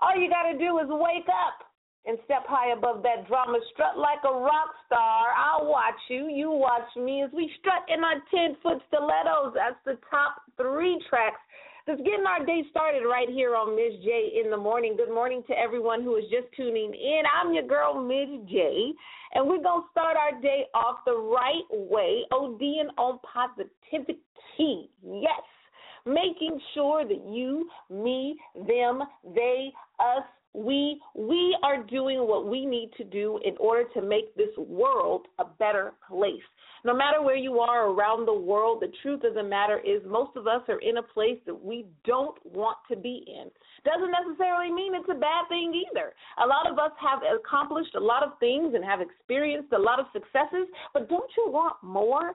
All 0.00 0.16
you 0.16 0.28
got 0.28 0.52
to 0.52 0.58
do 0.58 0.78
is 0.78 0.86
wake 0.88 1.28
up 1.28 1.66
and 2.06 2.18
step 2.24 2.44
high 2.46 2.72
above 2.72 3.02
that 3.02 3.26
drama. 3.26 3.58
Strut 3.72 3.98
like 3.98 4.22
a 4.24 4.32
rock 4.32 4.70
star. 4.86 5.32
I'll 5.36 5.66
watch 5.66 5.98
you. 6.08 6.28
You 6.28 6.50
watch 6.50 6.88
me 6.96 7.22
as 7.22 7.30
we 7.32 7.50
strut 7.58 7.82
in 7.88 8.04
our 8.04 8.22
10 8.30 8.56
foot 8.62 8.78
stilettos. 8.88 9.54
That's 9.54 9.80
the 9.84 9.98
top 10.10 10.42
three 10.56 11.02
tracks 11.08 11.40
that's 11.86 12.00
getting 12.00 12.26
our 12.26 12.44
day 12.44 12.64
started 12.70 13.06
right 13.08 13.28
here 13.28 13.54
on 13.54 13.76
Miz 13.76 14.02
J 14.02 14.40
in 14.42 14.50
the 14.50 14.56
morning. 14.56 14.96
Good 14.96 15.12
morning 15.12 15.44
to 15.46 15.54
everyone 15.56 16.02
who 16.02 16.16
is 16.16 16.24
just 16.24 16.52
tuning 16.56 16.92
in. 16.92 17.22
I'm 17.32 17.54
your 17.54 17.66
girl, 17.66 17.94
Miz 18.02 18.40
J, 18.50 18.92
and 19.34 19.46
we're 19.46 19.62
going 19.62 19.82
to 19.82 19.88
start 19.92 20.16
our 20.16 20.40
day 20.40 20.64
off 20.74 20.98
the 21.06 21.16
right 21.16 21.62
way, 21.70 22.22
ODing 22.32 22.88
on 22.98 23.20
positivity. 23.32 24.90
Yes, 25.00 25.46
making 26.04 26.58
sure 26.74 27.04
that 27.04 27.24
you, 27.28 27.68
me, 27.88 28.36
them, 28.54 29.02
they, 29.34 29.70
us, 30.00 30.24
we 30.56 30.98
we 31.14 31.56
are 31.62 31.82
doing 31.82 32.26
what 32.26 32.48
we 32.48 32.64
need 32.64 32.90
to 32.96 33.04
do 33.04 33.38
in 33.44 33.54
order 33.60 33.84
to 33.92 34.00
make 34.00 34.34
this 34.36 34.56
world 34.56 35.26
a 35.38 35.44
better 35.44 35.92
place. 36.08 36.48
No 36.82 36.96
matter 36.96 37.20
where 37.20 37.36
you 37.36 37.58
are 37.58 37.90
around 37.90 38.26
the 38.26 38.34
world 38.34 38.80
the 38.80 38.92
truth 39.02 39.20
of 39.24 39.34
the 39.34 39.42
matter 39.42 39.78
is 39.80 40.00
most 40.06 40.34
of 40.34 40.46
us 40.46 40.62
are 40.68 40.80
in 40.80 40.96
a 40.96 41.02
place 41.02 41.38
that 41.44 41.54
we 41.54 41.84
don't 42.06 42.38
want 42.46 42.78
to 42.90 42.96
be 42.96 43.22
in. 43.28 43.50
Doesn't 43.84 44.10
necessarily 44.10 44.72
mean 44.72 44.94
it's 44.94 45.10
a 45.10 45.20
bad 45.20 45.44
thing 45.50 45.74
either. 45.90 46.14
A 46.42 46.46
lot 46.46 46.70
of 46.70 46.78
us 46.78 46.92
have 47.00 47.20
accomplished 47.38 47.94
a 47.94 48.00
lot 48.00 48.22
of 48.22 48.38
things 48.40 48.72
and 48.74 48.82
have 48.82 49.00
experienced 49.02 49.72
a 49.72 49.78
lot 49.78 50.00
of 50.00 50.06
successes 50.14 50.66
but 50.94 51.10
don't 51.10 51.30
you 51.36 51.52
want 51.52 51.76
more? 51.82 52.32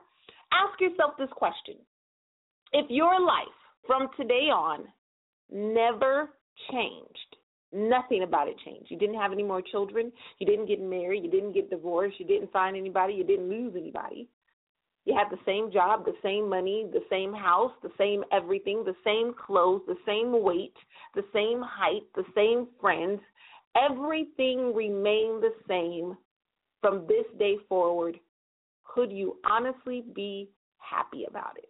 Ask 0.53 0.79
yourself 0.79 1.13
this 1.17 1.31
question. 1.31 1.75
If 2.71 2.85
your 2.89 3.19
life 3.19 3.57
from 3.87 4.09
today 4.15 4.51
on 4.53 4.85
never 5.49 6.29
changed 6.71 7.37
Nothing 7.73 8.23
about 8.23 8.47
it 8.47 8.55
changed. 8.65 8.91
You 8.91 8.97
didn't 8.97 9.19
have 9.19 9.31
any 9.31 9.43
more 9.43 9.61
children. 9.61 10.11
You 10.39 10.45
didn't 10.45 10.67
get 10.67 10.81
married. 10.81 11.23
You 11.23 11.31
didn't 11.31 11.53
get 11.53 11.69
divorced. 11.69 12.19
You 12.19 12.25
didn't 12.25 12.51
find 12.51 12.75
anybody. 12.75 13.13
You 13.13 13.23
didn't 13.23 13.49
lose 13.49 13.73
anybody. 13.77 14.27
You 15.05 15.15
had 15.15 15.31
the 15.31 15.41
same 15.45 15.71
job, 15.71 16.05
the 16.05 16.13
same 16.21 16.47
money, 16.47 16.85
the 16.91 17.03
same 17.09 17.33
house, 17.33 17.71
the 17.81 17.91
same 17.97 18.23
everything, 18.31 18.83
the 18.83 18.95
same 19.03 19.33
clothes, 19.33 19.81
the 19.87 19.97
same 20.05 20.43
weight, 20.43 20.75
the 21.15 21.25
same 21.33 21.61
height, 21.61 22.03
the 22.15 22.25
same 22.35 22.67
friends. 22.79 23.19
Everything 23.75 24.75
remained 24.75 25.41
the 25.41 25.53
same 25.67 26.15
from 26.81 27.07
this 27.07 27.25
day 27.39 27.57
forward. 27.67 28.19
Could 28.83 29.11
you 29.11 29.37
honestly 29.49 30.03
be 30.13 30.49
happy 30.77 31.25
about 31.27 31.57
it? 31.57 31.69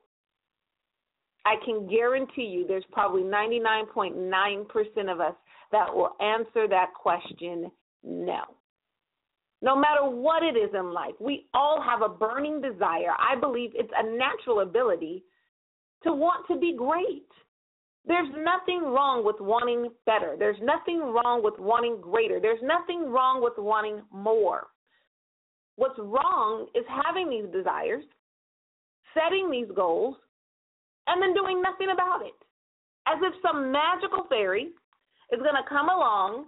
I 1.46 1.56
can 1.66 1.88
guarantee 1.88 2.44
you 2.44 2.68
there's 2.68 2.84
probably 2.92 3.24
99.9% 3.24 5.12
of 5.12 5.20
us 5.20 5.36
that 5.72 5.94
will 5.94 6.12
answer 6.20 6.68
that 6.68 6.94
question 6.94 7.72
no. 8.04 8.42
No 9.62 9.76
matter 9.76 10.04
what 10.04 10.42
it 10.42 10.58
is 10.58 10.72
in 10.74 10.92
life, 10.92 11.14
we 11.20 11.46
all 11.54 11.82
have 11.82 12.02
a 12.02 12.10
burning 12.10 12.62
desire. 12.62 13.14
I 13.20 13.40
believe 13.40 13.72
it's 13.76 13.92
a 13.96 14.18
natural 14.18 14.62
ability 14.62 15.24
to 16.04 16.14
want 16.14 16.48
to 16.48 16.58
be 16.58 16.76
great. 16.76 17.28
There's 18.06 18.30
nothing 18.30 18.82
wrong 18.82 19.24
with 19.24 19.36
wanting 19.40 19.90
better. 20.08 20.36
There's 20.38 20.58
nothing 20.64 21.00
wrong 21.00 21.42
with 21.44 21.60
wanting 21.60 22.02
greater. 22.02 22.40
There's 22.40 22.62
nothing 22.64 23.12
wrong 23.12 23.44
with 23.44 23.54
wanting 23.58 24.02
more. 24.12 24.68
What's 25.76 26.00
wrong 26.00 26.68
is 26.74 26.84
having 27.06 27.30
these 27.30 27.52
desires, 27.54 28.04
setting 29.14 29.52
these 29.52 29.70
goals, 29.76 30.16
and 31.06 31.22
then 31.22 31.36
doing 31.36 31.62
nothing 31.62 31.90
about 31.94 32.26
it. 32.26 32.34
As 33.08 33.18
if 33.22 33.34
some 33.44 33.72
magical 33.72 34.26
fairy 34.30 34.70
is 35.32 35.40
going 35.40 35.56
to 35.56 35.68
come 35.70 35.90
along 35.90 36.46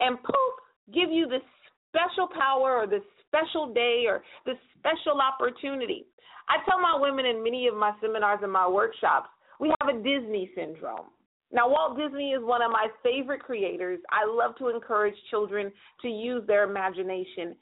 and 0.00 0.22
poof, 0.22 0.54
give 0.92 1.10
you 1.10 1.26
this 1.26 1.42
special 1.88 2.28
power 2.28 2.76
or 2.76 2.86
this 2.86 3.02
special 3.26 3.72
day 3.72 4.04
or 4.06 4.22
this 4.46 4.56
special 4.78 5.20
opportunity. 5.20 6.06
I 6.48 6.64
tell 6.68 6.80
my 6.80 6.96
women 6.98 7.26
in 7.26 7.42
many 7.42 7.66
of 7.66 7.74
my 7.74 7.92
seminars 8.00 8.40
and 8.42 8.52
my 8.52 8.68
workshops, 8.68 9.28
we 9.60 9.72
have 9.80 9.88
a 9.88 9.98
Disney 9.98 10.50
syndrome. 10.54 11.06
Now, 11.50 11.68
Walt 11.68 11.96
Disney 11.96 12.32
is 12.32 12.42
one 12.42 12.62
of 12.62 12.70
my 12.70 12.88
favorite 13.02 13.40
creators. 13.40 13.98
I 14.10 14.26
love 14.26 14.56
to 14.58 14.68
encourage 14.68 15.14
children 15.30 15.72
to 16.02 16.08
use 16.08 16.46
their 16.46 16.68
imagination. 16.68 17.56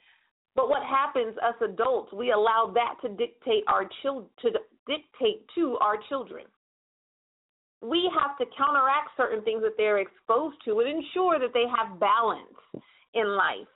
But 0.55 0.69
what 0.69 0.83
happens, 0.83 1.37
us 1.37 1.55
adults, 1.63 2.11
we 2.11 2.31
allow 2.31 2.71
that 2.73 2.95
to 3.01 3.15
dictate 3.15 3.63
our 3.67 3.89
chil- 4.01 4.29
to 4.41 4.49
dictate 4.87 5.45
to 5.55 5.77
our 5.79 5.95
children 6.09 6.45
we 7.81 8.09
have 8.19 8.37
to 8.37 8.45
counteract 8.57 9.09
certain 9.15 9.43
things 9.43 9.61
that 9.61 9.77
they're 9.77 9.99
exposed 9.99 10.57
to 10.65 10.79
and 10.79 10.89
ensure 10.89 11.39
that 11.39 11.53
they 11.53 11.65
have 11.67 11.99
balance 11.99 12.57
in 13.13 13.27
life. 13.35 13.67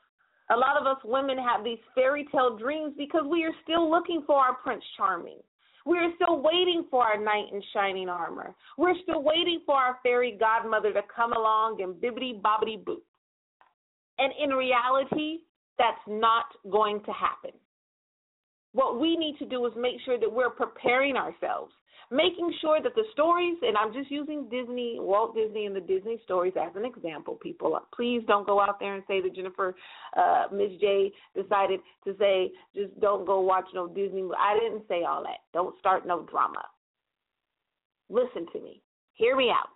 A 0.49 0.57
lot 0.57 0.75
of 0.79 0.85
us 0.85 0.97
women 1.05 1.37
have 1.37 1.63
these 1.63 1.79
fairy 1.95 2.27
tale 2.31 2.57
dreams 2.57 2.93
because 2.97 3.23
we 3.29 3.43
are 3.43 3.53
still 3.63 3.89
looking 3.89 4.23
for 4.25 4.37
our 4.37 4.55
Prince 4.55 4.83
Charming. 4.97 5.39
We 5.85 5.97
are 5.97 6.11
still 6.15 6.41
waiting 6.41 6.85
for 6.91 7.03
our 7.03 7.17
knight 7.17 7.45
in 7.53 7.61
shining 7.73 8.09
armor. 8.09 8.53
We're 8.77 8.99
still 9.03 9.23
waiting 9.23 9.61
for 9.65 9.75
our 9.75 9.97
fairy 10.03 10.37
godmother 10.39 10.93
to 10.93 11.01
come 11.15 11.33
along 11.33 11.81
and 11.81 11.95
bibbity 11.95 12.39
bobbity 12.41 12.83
boo. 12.83 13.01
And 14.19 14.33
in 14.43 14.55
reality, 14.55 15.39
that's 15.77 16.01
not 16.07 16.45
going 16.69 17.01
to 17.05 17.11
happen. 17.11 17.51
What 18.73 18.99
we 18.99 19.15
need 19.15 19.37
to 19.39 19.45
do 19.45 19.65
is 19.65 19.73
make 19.75 19.95
sure 20.05 20.19
that 20.19 20.31
we're 20.31 20.51
preparing 20.51 21.15
ourselves 21.15 21.73
making 22.11 22.53
sure 22.59 22.81
that 22.81 22.93
the 22.93 23.05
stories, 23.13 23.55
and 23.61 23.77
I'm 23.77 23.93
just 23.93 24.11
using 24.11 24.49
Disney, 24.49 24.97
Walt 24.99 25.33
Disney, 25.33 25.65
and 25.65 25.75
the 25.75 25.79
Disney 25.79 26.19
stories 26.25 26.53
as 26.61 26.75
an 26.75 26.83
example, 26.83 27.35
people. 27.41 27.79
Please 27.95 28.21
don't 28.27 28.45
go 28.45 28.59
out 28.59 28.79
there 28.79 28.95
and 28.95 29.03
say 29.07 29.21
that 29.21 29.33
Jennifer, 29.33 29.73
uh, 30.17 30.47
Miz 30.51 30.71
J 30.81 31.11
decided 31.33 31.79
to 32.03 32.13
say, 32.19 32.51
just 32.75 32.99
don't 32.99 33.25
go 33.25 33.39
watch 33.39 33.65
no 33.73 33.87
Disney. 33.87 34.27
I 34.37 34.59
didn't 34.59 34.83
say 34.89 35.03
all 35.07 35.23
that. 35.23 35.39
Don't 35.53 35.77
start 35.79 36.05
no 36.05 36.23
drama. 36.23 36.63
Listen 38.09 38.45
to 38.51 38.59
me. 38.59 38.81
Hear 39.13 39.37
me 39.37 39.49
out. 39.49 39.69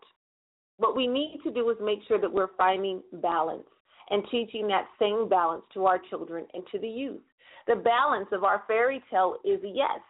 What 0.77 0.97
we 0.97 1.07
need 1.07 1.39
to 1.45 1.51
do 1.51 1.69
is 1.69 1.77
make 1.81 1.99
sure 2.05 2.19
that 2.19 2.31
we're 2.31 2.53
finding 2.57 3.01
balance 3.13 3.63
and 4.09 4.23
teaching 4.29 4.67
that 4.67 4.87
same 4.99 5.29
balance 5.29 5.63
to 5.73 5.85
our 5.85 5.99
children 6.09 6.45
and 6.53 6.63
to 6.73 6.79
the 6.79 6.87
youth. 6.87 7.21
The 7.67 7.77
balance 7.77 8.27
of 8.33 8.43
our 8.43 8.63
fairy 8.67 9.01
tale 9.09 9.37
is 9.45 9.59
yes, 9.63 10.01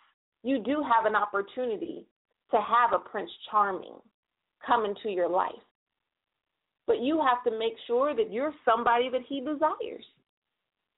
you 0.44 0.62
do 0.64 0.84
have 0.84 1.06
an 1.06 1.16
opportunity 1.16 2.06
to 2.52 2.58
have 2.58 2.94
a 2.94 3.00
Prince 3.00 3.32
Charming 3.50 3.98
come 4.66 4.86
into 4.86 5.10
your 5.10 5.30
life. 5.30 5.52
But 6.88 7.02
you 7.02 7.22
have 7.22 7.44
to 7.44 7.58
make 7.58 7.74
sure 7.88 8.16
that 8.16 8.32
you're 8.32 8.54
somebody 8.64 9.10
that 9.10 9.22
he 9.28 9.40
desires. 9.40 10.06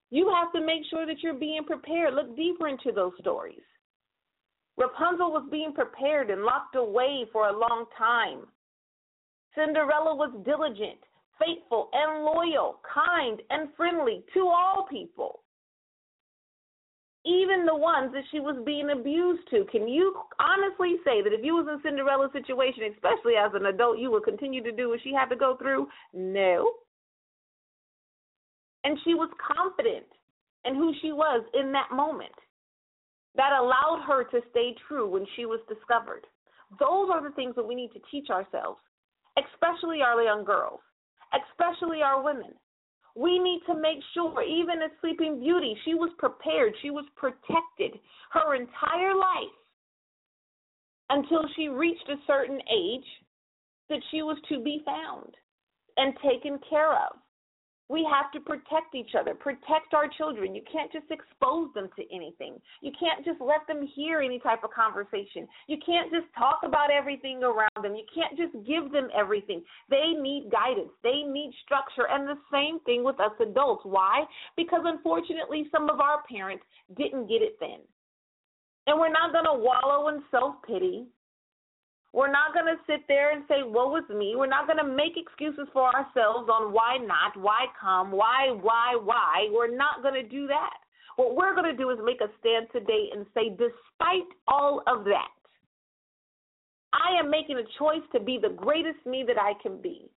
You 0.09 0.33
have 0.33 0.51
to 0.53 0.65
make 0.65 0.83
sure 0.89 1.05
that 1.05 1.21
you're 1.21 1.33
being 1.33 1.63
prepared. 1.63 2.13
Look 2.13 2.35
deeper 2.35 2.67
into 2.67 2.91
those 2.93 3.13
stories. 3.19 3.61
Rapunzel 4.77 5.31
was 5.31 5.47
being 5.49 5.73
prepared 5.73 6.29
and 6.29 6.43
locked 6.43 6.75
away 6.75 7.25
for 7.31 7.47
a 7.47 7.57
long 7.57 7.85
time. 7.97 8.41
Cinderella 9.55 10.15
was 10.15 10.31
diligent, 10.45 10.99
faithful, 11.39 11.89
and 11.93 12.23
loyal, 12.23 12.79
kind, 12.93 13.41
and 13.49 13.69
friendly 13.75 14.23
to 14.33 14.41
all 14.41 14.85
people 14.89 15.41
even 17.27 17.65
the 17.65 17.75
ones 17.75 18.13
that 18.13 18.23
she 18.31 18.39
was 18.39 18.55
being 18.65 18.89
abused 18.89 19.43
to. 19.49 19.65
Can 19.69 19.87
you 19.87 20.15
honestly 20.39 20.95
say 21.03 21.21
that 21.21 21.33
if 21.33 21.43
you 21.43 21.55
was 21.55 21.67
in 21.67 21.81
Cinderella's 21.83 22.31
situation, 22.31 22.83
especially 22.95 23.35
as 23.35 23.51
an 23.53 23.65
adult, 23.65 23.99
you 23.99 24.09
would 24.11 24.23
continue 24.23 24.63
to 24.63 24.71
do 24.71 24.89
what 24.89 25.01
she 25.03 25.11
had 25.11 25.27
to 25.27 25.35
go 25.35 25.57
through? 25.57 25.87
No. 26.13 26.71
And 28.85 28.97
she 29.03 29.13
was 29.13 29.29
confident 29.43 30.07
in 30.63 30.75
who 30.75 30.93
she 31.01 31.11
was 31.11 31.43
in 31.53 31.73
that 31.73 31.91
moment. 31.91 32.31
That 33.35 33.51
allowed 33.51 34.05
her 34.07 34.23
to 34.23 34.39
stay 34.49 34.73
true 34.87 35.09
when 35.09 35.25
she 35.35 35.45
was 35.45 35.59
discovered. 35.67 36.25
Those 36.79 37.09
are 37.11 37.21
the 37.21 37.35
things 37.35 37.55
that 37.55 37.67
we 37.67 37.75
need 37.75 37.91
to 37.91 37.99
teach 38.09 38.29
ourselves, 38.29 38.79
especially 39.37 40.01
our 40.01 40.23
young 40.23 40.45
girls, 40.45 40.79
especially 41.35 42.01
our 42.01 42.23
women 42.23 42.55
we 43.17 43.39
need 43.39 43.61
to 43.65 43.73
make 43.73 43.97
sure, 44.13 44.43
even 44.43 44.81
as 44.83 44.91
Sleeping 45.01 45.39
Beauty, 45.39 45.75
she 45.83 45.95
was 45.95 46.11
prepared, 46.19 46.73
she 46.81 46.91
was 46.91 47.05
protected 47.15 47.99
her 48.31 48.53
entire 48.53 49.15
life 49.15 49.57
until 51.09 51.41
she 51.55 51.67
reached 51.67 52.07
a 52.09 52.21
certain 52.27 52.59
age 52.71 53.05
that 53.89 54.01
she 54.11 54.21
was 54.21 54.37
to 54.49 54.63
be 54.63 54.83
found 54.85 55.33
and 55.97 56.13
taken 56.21 56.59
care 56.69 56.93
of. 56.93 57.17
We 57.89 58.05
have 58.11 58.31
to 58.33 58.39
protect 58.39 58.95
each 58.95 59.15
other, 59.17 59.33
protect 59.33 59.93
our 59.93 60.09
children. 60.17 60.53
You 60.53 60.61
can't 60.71 60.91
just 60.91 61.09
expose 61.09 61.73
them 61.73 61.89
to 61.95 62.03
anything. 62.13 62.59
You 62.81 62.91
can't 62.99 63.23
just 63.23 63.39
let 63.39 63.65
them 63.67 63.87
hear 63.95 64.19
any 64.19 64.39
type 64.39 64.63
of 64.63 64.71
conversation. 64.71 65.47
You 65.67 65.77
can't 65.85 66.11
just 66.11 66.27
talk 66.37 66.59
about 66.63 66.91
everything 66.91 67.43
around 67.43 67.79
them. 67.81 67.95
You 67.95 68.03
can't 68.13 68.37
just 68.37 68.53
give 68.67 68.91
them 68.91 69.07
everything. 69.17 69.63
They 69.89 70.13
need 70.19 70.49
guidance, 70.51 70.91
they 71.03 71.23
need 71.23 71.53
structure. 71.63 72.07
And 72.09 72.27
the 72.27 72.39
same 72.51 72.79
thing 72.81 73.03
with 73.03 73.19
us 73.19 73.31
adults. 73.39 73.85
Why? 73.85 74.25
Because 74.57 74.81
unfortunately, 74.83 75.67
some 75.71 75.89
of 75.89 76.01
our 76.01 76.23
parents 76.29 76.63
didn't 76.97 77.27
get 77.27 77.41
it 77.41 77.55
then. 77.59 77.79
And 78.87 78.99
we're 78.99 79.11
not 79.11 79.31
going 79.31 79.45
to 79.45 79.63
wallow 79.63 80.09
in 80.09 80.23
self 80.31 80.55
pity. 80.65 81.07
We're 82.17 82.33
not 82.33 82.51
going 82.51 82.65
to 82.65 82.81
sit 82.89 83.05
there 83.07 83.29
and 83.29 83.45
say, 83.47 83.61
woe 83.61 83.95
is 83.95 84.09
me. 84.09 84.33
We're 84.35 84.49
not 84.49 84.65
going 84.65 84.81
to 84.81 84.89
make 84.89 85.13
excuses 85.15 85.69
for 85.71 85.85
ourselves 85.93 86.49
on 86.49 86.73
why 86.73 86.97
not, 86.97 87.37
why 87.37 87.67
come, 87.79 88.09
why, 88.09 88.57
why, 88.59 88.97
why. 88.97 89.49
We're 89.53 89.77
not 89.77 90.01
going 90.01 90.15
to 90.15 90.27
do 90.27 90.47
that. 90.47 90.81
What 91.17 91.35
we're 91.35 91.53
going 91.53 91.69
to 91.69 91.77
do 91.77 91.91
is 91.91 91.99
make 92.03 92.17
a 92.21 92.33
stand 92.39 92.73
today 92.73 93.13
and 93.13 93.27
say, 93.35 93.49
despite 93.49 94.25
all 94.47 94.81
of 94.87 95.03
that, 95.05 95.29
I 96.91 97.19
am 97.19 97.29
making 97.29 97.57
a 97.57 97.69
choice 97.77 98.01
to 98.13 98.19
be 98.19 98.39
the 98.41 98.49
greatest 98.49 99.05
me 99.05 99.23
that 99.27 99.37
I 99.37 99.53
can 99.61 99.79
be. 99.79 100.09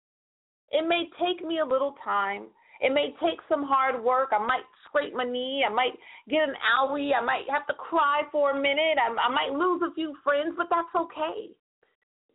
It 0.71 0.89
may 0.89 1.05
take 1.21 1.47
me 1.47 1.59
a 1.59 1.69
little 1.69 1.97
time. 2.03 2.45
It 2.81 2.95
may 2.95 3.13
take 3.21 3.41
some 3.47 3.63
hard 3.63 4.03
work. 4.03 4.31
I 4.33 4.39
might 4.39 4.65
scrape 4.89 5.13
my 5.13 5.25
knee. 5.25 5.67
I 5.69 5.71
might 5.71 5.93
get 6.31 6.49
an 6.49 6.55
owie. 6.81 7.13
I 7.15 7.21
might 7.21 7.45
have 7.51 7.67
to 7.67 7.75
cry 7.75 8.23
for 8.33 8.53
a 8.53 8.55
minute. 8.55 8.97
I, 8.97 9.13
I 9.13 9.29
might 9.29 9.53
lose 9.53 9.83
a 9.85 9.93
few 9.93 10.17
friends, 10.25 10.55
but 10.57 10.69
that's 10.71 10.89
okay. 10.97 11.53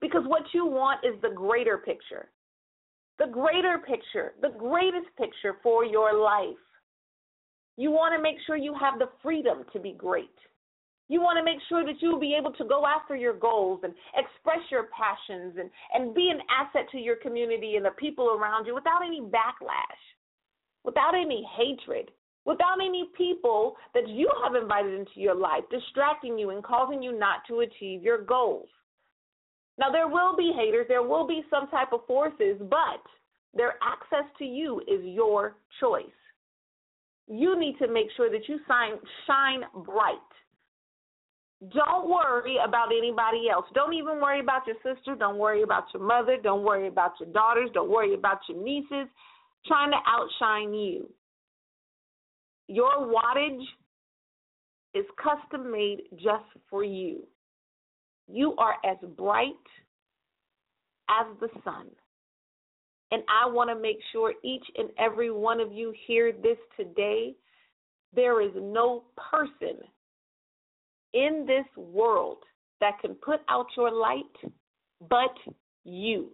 Because 0.05 0.21
what 0.27 0.43
you 0.53 0.67
want 0.67 1.03
is 1.03 1.19
the 1.23 1.33
greater 1.33 1.79
picture. 1.79 2.29
The 3.17 3.25
greater 3.25 3.79
picture, 3.79 4.33
the 4.39 4.53
greatest 4.55 5.07
picture 5.17 5.55
for 5.63 5.83
your 5.83 6.13
life. 6.13 6.61
You 7.75 7.89
want 7.89 8.15
to 8.15 8.21
make 8.21 8.35
sure 8.45 8.55
you 8.55 8.75
have 8.79 8.99
the 8.99 9.09
freedom 9.23 9.63
to 9.73 9.79
be 9.79 9.93
great. 9.93 10.37
You 11.07 11.21
want 11.21 11.39
to 11.39 11.43
make 11.43 11.57
sure 11.69 11.83
that 11.83 11.95
you'll 12.01 12.19
be 12.19 12.37
able 12.39 12.51
to 12.53 12.65
go 12.65 12.85
after 12.85 13.15
your 13.15 13.33
goals 13.33 13.79
and 13.83 13.95
express 14.15 14.59
your 14.69 14.89
passions 14.95 15.55
and, 15.59 15.71
and 15.95 16.13
be 16.13 16.29
an 16.29 16.39
asset 16.53 16.87
to 16.91 16.99
your 16.99 17.15
community 17.15 17.75
and 17.75 17.85
the 17.85 17.97
people 17.97 18.29
around 18.29 18.67
you 18.67 18.75
without 18.75 19.01
any 19.03 19.21
backlash, 19.21 20.03
without 20.83 21.15
any 21.15 21.47
hatred, 21.57 22.11
without 22.45 22.77
any 22.79 23.09
people 23.17 23.75
that 23.95 24.07
you 24.07 24.29
have 24.43 24.53
invited 24.53 24.93
into 24.93 25.17
your 25.17 25.35
life 25.35 25.63
distracting 25.71 26.37
you 26.37 26.51
and 26.51 26.63
causing 26.63 27.01
you 27.01 27.17
not 27.17 27.39
to 27.47 27.61
achieve 27.61 28.03
your 28.03 28.23
goals. 28.23 28.67
Now, 29.77 29.91
there 29.91 30.07
will 30.07 30.35
be 30.35 30.53
haters, 30.55 30.85
there 30.87 31.03
will 31.03 31.27
be 31.27 31.43
some 31.49 31.67
type 31.69 31.91
of 31.91 32.05
forces, 32.07 32.57
but 32.59 33.03
their 33.53 33.75
access 33.83 34.29
to 34.39 34.45
you 34.45 34.79
is 34.81 35.03
your 35.03 35.57
choice. 35.79 36.05
You 37.27 37.59
need 37.59 37.77
to 37.79 37.87
make 37.87 38.07
sure 38.15 38.29
that 38.29 38.47
you 38.47 38.59
shine, 38.67 38.93
shine 39.25 39.61
bright. 39.83 40.15
Don't 41.73 42.09
worry 42.09 42.57
about 42.63 42.89
anybody 42.95 43.49
else. 43.51 43.65
Don't 43.73 43.93
even 43.93 44.21
worry 44.21 44.41
about 44.41 44.63
your 44.67 44.75
sister. 44.83 45.15
Don't 45.15 45.37
worry 45.37 45.63
about 45.63 45.85
your 45.93 46.03
mother. 46.03 46.37
Don't 46.41 46.63
worry 46.63 46.87
about 46.87 47.13
your 47.19 47.29
daughters. 47.31 47.69
Don't 47.73 47.89
worry 47.89 48.13
about 48.13 48.39
your 48.47 48.61
nieces 48.63 49.07
trying 49.65 49.91
to 49.91 49.97
outshine 50.05 50.73
you. 50.73 51.09
Your 52.67 53.07
wattage 53.07 53.63
is 54.93 55.05
custom 55.21 55.71
made 55.71 56.03
just 56.13 56.45
for 56.69 56.83
you. 56.83 57.23
You 58.27 58.55
are 58.57 58.75
as 58.85 58.97
bright 59.15 59.53
as 61.09 61.27
the 61.39 61.49
sun. 61.63 61.87
And 63.11 63.23
I 63.29 63.49
want 63.49 63.69
to 63.69 63.75
make 63.75 63.99
sure 64.11 64.33
each 64.43 64.65
and 64.77 64.89
every 64.97 65.31
one 65.31 65.59
of 65.59 65.71
you 65.71 65.93
hear 66.07 66.31
this 66.31 66.57
today. 66.77 67.35
There 68.13 68.41
is 68.41 68.51
no 68.55 69.03
person 69.31 69.77
in 71.13 71.45
this 71.47 71.65
world 71.77 72.39
that 72.81 72.99
can 73.01 73.15
put 73.15 73.41
out 73.47 73.67
your 73.77 73.91
light 73.91 74.23
but 75.09 75.35
you. 75.83 76.31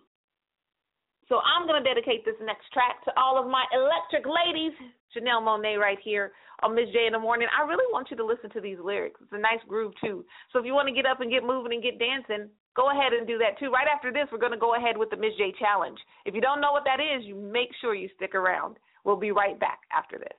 So 1.31 1.39
I'm 1.47 1.63
going 1.63 1.79
to 1.79 1.87
dedicate 1.87 2.27
this 2.27 2.35
next 2.43 2.67
track 2.75 2.99
to 3.07 3.11
all 3.15 3.39
of 3.39 3.47
my 3.47 3.63
electric 3.71 4.27
ladies. 4.27 4.75
Janelle 5.15 5.39
Monáe 5.39 5.79
right 5.79 5.97
here 6.03 6.35
on 6.59 6.75
Miz 6.75 6.91
J 6.91 7.07
in 7.07 7.13
the 7.15 7.23
morning. 7.23 7.47
I 7.55 7.63
really 7.63 7.87
want 7.95 8.11
you 8.11 8.17
to 8.17 8.25
listen 8.25 8.51
to 8.51 8.59
these 8.59 8.75
lyrics. 8.83 9.15
It's 9.23 9.31
a 9.31 9.39
nice 9.39 9.63
groove 9.65 9.93
too. 10.03 10.25
So 10.51 10.59
if 10.59 10.65
you 10.65 10.73
want 10.73 10.89
to 10.89 10.93
get 10.93 11.07
up 11.07 11.21
and 11.21 11.31
get 11.31 11.47
moving 11.47 11.71
and 11.71 11.81
get 11.81 12.03
dancing, 12.03 12.51
go 12.75 12.91
ahead 12.91 13.15
and 13.15 13.25
do 13.25 13.39
that 13.39 13.55
too. 13.63 13.71
Right 13.71 13.87
after 13.87 14.11
this, 14.11 14.27
we're 14.27 14.43
going 14.43 14.51
to 14.51 14.59
go 14.59 14.75
ahead 14.75 14.99
with 14.99 15.09
the 15.09 15.15
Miz 15.15 15.31
J 15.39 15.55
challenge. 15.55 15.99
If 16.27 16.35
you 16.35 16.41
don't 16.41 16.59
know 16.59 16.75
what 16.75 16.83
that 16.83 16.99
is, 16.99 17.23
you 17.23 17.39
make 17.39 17.71
sure 17.79 17.95
you 17.95 18.11
stick 18.19 18.35
around. 18.35 18.75
We'll 19.05 19.15
be 19.15 19.31
right 19.31 19.57
back 19.57 19.87
after 19.95 20.19
this. 20.19 20.35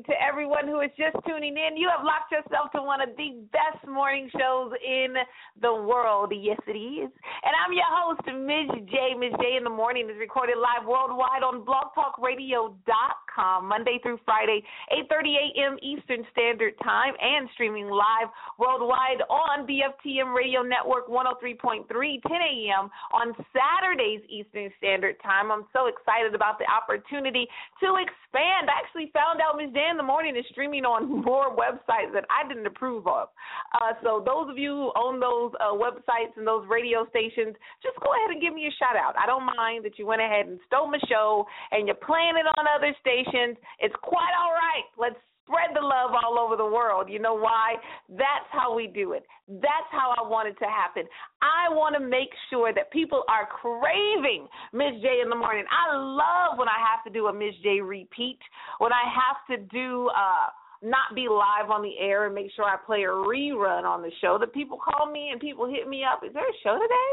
Morning. 0.00 0.16
To 0.16 0.26
everyone 0.26 0.66
who 0.66 0.80
is 0.80 0.90
just 0.96 1.16
tuning 1.26 1.56
in. 1.56 1.76
You 1.76 1.88
have 1.88 2.04
locked 2.04 2.32
yourself 2.32 2.72
to 2.72 2.82
one 2.82 3.00
of 3.00 3.10
the 3.16 3.42
best 3.52 3.86
morning 3.86 4.28
shows 4.32 4.72
in 4.84 5.14
the 5.60 5.72
world. 5.72 6.32
Yes, 6.34 6.58
it 6.66 6.76
is. 6.76 7.10
And 7.42 7.54
I'm 7.56 7.72
your 7.72 7.88
host, 7.88 8.20
Miz 8.26 8.68
J. 8.90 9.14
Miz 9.18 9.32
J 9.40 9.56
in 9.56 9.64
the 9.64 9.70
morning 9.70 10.10
is 10.10 10.18
recorded 10.18 10.56
live 10.56 10.86
worldwide 10.86 11.42
on 11.42 11.64
blogtalkradio.com 11.64 13.68
Monday 13.68 13.98
through 14.02 14.18
Friday, 14.24 14.62
8:30 14.92 15.36
a.m. 15.36 15.78
Eastern 15.82 16.26
Standard 16.32 16.74
Time, 16.82 17.14
and 17.20 17.48
streaming 17.54 17.88
live 17.88 18.28
worldwide 18.58 19.22
on 19.28 19.66
BFTM 19.66 20.34
Radio 20.34 20.62
Network 20.62 21.08
103.3, 21.08 21.86
10 21.86 21.92
a.m. 21.92 22.90
on 23.12 23.34
Saturdays 23.52 24.20
Eastern 24.28 24.70
Standard 24.78 25.20
Time. 25.22 25.50
I'm 25.50 25.66
so 25.72 25.86
excited 25.86 26.34
about 26.34 26.58
the 26.58 26.66
opportunity 26.68 27.48
to 27.80 27.96
expand. 27.96 28.68
I 28.68 28.80
actually 28.82 29.10
found 29.12 29.40
out 29.40 29.56
Miz 29.56 29.72
J 29.72 29.89
in 29.90 29.96
the 29.96 30.06
morning 30.06 30.36
is 30.36 30.44
streaming 30.50 30.84
on 30.84 31.22
more 31.24 31.54
websites 31.54 32.12
that 32.14 32.24
I 32.30 32.46
didn't 32.46 32.66
approve 32.66 33.06
of. 33.06 33.28
Uh, 33.74 33.92
so 34.02 34.22
those 34.24 34.48
of 34.48 34.56
you 34.56 34.70
who 34.70 34.92
own 34.96 35.20
those 35.20 35.52
uh, 35.60 35.74
websites 35.74 36.32
and 36.36 36.46
those 36.46 36.64
radio 36.68 37.06
stations, 37.10 37.54
just 37.82 37.98
go 38.00 38.14
ahead 38.14 38.30
and 38.30 38.40
give 38.40 38.54
me 38.54 38.66
a 38.66 38.74
shout 38.78 38.96
out. 38.96 39.14
I 39.18 39.26
don't 39.26 39.44
mind 39.44 39.84
that 39.84 39.98
you 39.98 40.06
went 40.06 40.22
ahead 40.22 40.46
and 40.46 40.58
stole 40.66 40.90
my 40.90 40.98
show 41.08 41.44
and 41.70 41.86
you're 41.86 41.98
playing 41.98 42.38
it 42.38 42.46
on 42.58 42.64
other 42.70 42.94
stations. 43.00 43.58
It's 43.78 43.94
quite 44.02 44.32
all 44.38 44.54
right. 44.54 44.86
Let's 44.96 45.20
spread 45.50 45.74
the 45.74 45.82
love 45.82 46.12
all 46.14 46.38
over 46.38 46.56
the 46.56 46.64
world. 46.64 47.10
You 47.10 47.18
know 47.18 47.34
why? 47.34 47.74
That's 48.08 48.46
how 48.52 48.74
we 48.74 48.86
do 48.86 49.12
it. 49.12 49.26
That's 49.48 49.90
how 49.90 50.14
I 50.16 50.22
want 50.26 50.48
it 50.48 50.56
to 50.62 50.70
happen. 50.70 51.02
I 51.42 51.74
want 51.74 51.94
to 51.98 52.00
make 52.00 52.30
sure 52.48 52.72
that 52.72 52.92
people 52.92 53.24
are 53.28 53.48
craving 53.50 54.46
Miz 54.72 55.02
J 55.02 55.20
in 55.22 55.28
the 55.28 55.36
morning. 55.36 55.64
I 55.66 55.96
love 55.96 56.58
when 56.58 56.68
I 56.68 56.78
have 56.78 57.02
to 57.04 57.10
do 57.10 57.26
a 57.26 57.32
Miz 57.32 57.54
J 57.62 57.80
repeat, 57.80 58.38
when 58.78 58.92
I 58.92 59.02
have 59.10 59.58
to 59.58 59.66
do 59.66 60.08
uh 60.14 60.54
not 60.82 61.14
be 61.14 61.28
live 61.28 61.68
on 61.68 61.82
the 61.82 61.92
air 62.00 62.24
and 62.24 62.34
make 62.34 62.50
sure 62.56 62.64
I 62.64 62.76
play 62.86 63.02
a 63.02 63.12
rerun 63.12 63.84
on 63.84 64.00
the 64.00 64.10
show. 64.22 64.38
That 64.40 64.54
people 64.54 64.78
call 64.78 65.12
me 65.12 65.28
and 65.30 65.38
people 65.38 65.68
hit 65.68 65.86
me 65.86 66.04
up. 66.04 66.24
Is 66.24 66.32
there 66.32 66.48
a 66.48 66.58
show 66.64 66.78
today? 66.80 67.10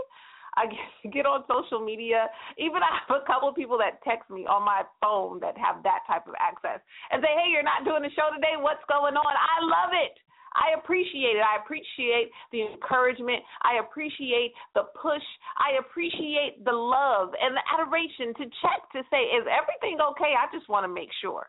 I 0.58 0.66
get 1.14 1.30
on 1.30 1.46
social 1.46 1.80
media. 1.86 2.28
Even 2.58 2.82
I 2.82 2.90
have 3.06 3.22
a 3.22 3.26
couple 3.30 3.48
of 3.48 3.56
people 3.56 3.78
that 3.78 4.02
text 4.02 4.30
me 4.34 4.50
on 4.50 4.66
my 4.66 4.82
phone 5.00 5.40
that 5.46 5.54
have 5.62 5.86
that 5.86 6.02
type 6.10 6.26
of 6.26 6.34
access 6.42 6.82
and 7.14 7.22
say, 7.22 7.30
"Hey, 7.38 7.54
you're 7.54 7.66
not 7.66 7.86
doing 7.86 8.02
the 8.02 8.12
show 8.18 8.34
today. 8.34 8.58
What's 8.58 8.84
going 8.90 9.14
on?" 9.14 9.34
I 9.38 9.62
love 9.62 9.94
it. 9.94 10.18
I 10.58 10.74
appreciate 10.74 11.38
it. 11.38 11.46
I 11.46 11.62
appreciate 11.62 12.34
the 12.50 12.66
encouragement. 12.66 13.46
I 13.62 13.78
appreciate 13.78 14.58
the 14.74 14.90
push. 14.98 15.22
I 15.62 15.78
appreciate 15.78 16.66
the 16.66 16.74
love 16.74 17.30
and 17.38 17.54
the 17.54 17.62
adoration 17.70 18.34
to 18.42 18.46
check 18.66 18.82
to 18.98 19.06
say, 19.14 19.30
"Is 19.38 19.46
everything 19.46 20.02
okay?" 20.02 20.34
I 20.34 20.50
just 20.52 20.68
want 20.68 20.84
to 20.84 20.92
make 20.92 21.14
sure. 21.22 21.46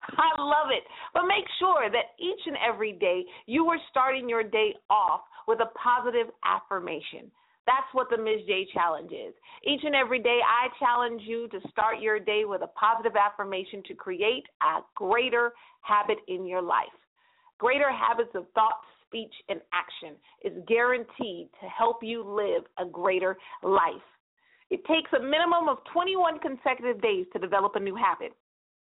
I 0.16 0.30
love 0.40 0.70
it. 0.70 0.84
But 1.12 1.26
make 1.26 1.44
sure 1.58 1.90
that 1.90 2.14
each 2.18 2.40
and 2.46 2.56
every 2.56 2.92
day 2.92 3.26
you 3.46 3.66
are 3.68 3.78
starting 3.90 4.28
your 4.28 4.42
day 4.42 4.74
off 4.88 5.22
with 5.46 5.60
a 5.60 5.70
positive 5.76 6.28
affirmation. 6.44 7.30
That's 7.68 7.92
what 7.92 8.08
the 8.08 8.16
Miz 8.16 8.40
J 8.46 8.66
challenge 8.72 9.12
is. 9.12 9.34
Each 9.62 9.82
and 9.84 9.94
every 9.94 10.20
day, 10.20 10.40
I 10.40 10.68
challenge 10.78 11.20
you 11.26 11.48
to 11.48 11.60
start 11.68 12.00
your 12.00 12.18
day 12.18 12.46
with 12.46 12.62
a 12.62 12.68
positive 12.68 13.12
affirmation 13.14 13.82
to 13.88 13.94
create 13.94 14.44
a 14.62 14.80
greater 14.94 15.52
habit 15.82 16.16
in 16.28 16.46
your 16.46 16.62
life. 16.62 16.96
Greater 17.58 17.92
habits 17.92 18.30
of 18.34 18.46
thought, 18.54 18.80
speech, 19.04 19.34
and 19.50 19.60
action 19.74 20.16
is 20.42 20.64
guaranteed 20.66 21.50
to 21.60 21.68
help 21.68 21.98
you 22.02 22.24
live 22.24 22.64
a 22.78 22.90
greater 22.90 23.36
life. 23.62 24.08
It 24.70 24.80
takes 24.86 25.12
a 25.12 25.20
minimum 25.20 25.68
of 25.68 25.76
21 25.92 26.38
consecutive 26.38 27.02
days 27.02 27.26
to 27.34 27.38
develop 27.38 27.72
a 27.76 27.80
new 27.80 27.96
habit. 27.96 28.32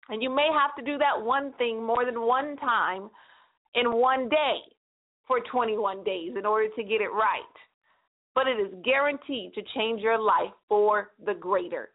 And 0.09 0.21
you 0.21 0.29
may 0.29 0.49
have 0.53 0.75
to 0.77 0.91
do 0.91 0.99
that 0.99 1.19
one 1.19 1.53
thing 1.57 1.83
more 1.83 2.05
than 2.05 2.21
one 2.21 2.55
time 2.57 3.09
in 3.73 3.93
one 3.93 4.29
day 4.29 4.57
for 5.27 5.39
21 5.51 6.03
days 6.03 6.33
in 6.37 6.45
order 6.45 6.67
to 6.75 6.83
get 6.83 7.01
it 7.01 7.11
right. 7.11 7.55
But 8.39 8.47
it 8.47 8.55
is 8.55 8.71
guaranteed 8.85 9.53
to 9.55 9.61
change 9.75 9.99
your 9.99 10.17
life 10.17 10.55
for 10.69 11.11
the 11.25 11.33
greater. 11.33 11.89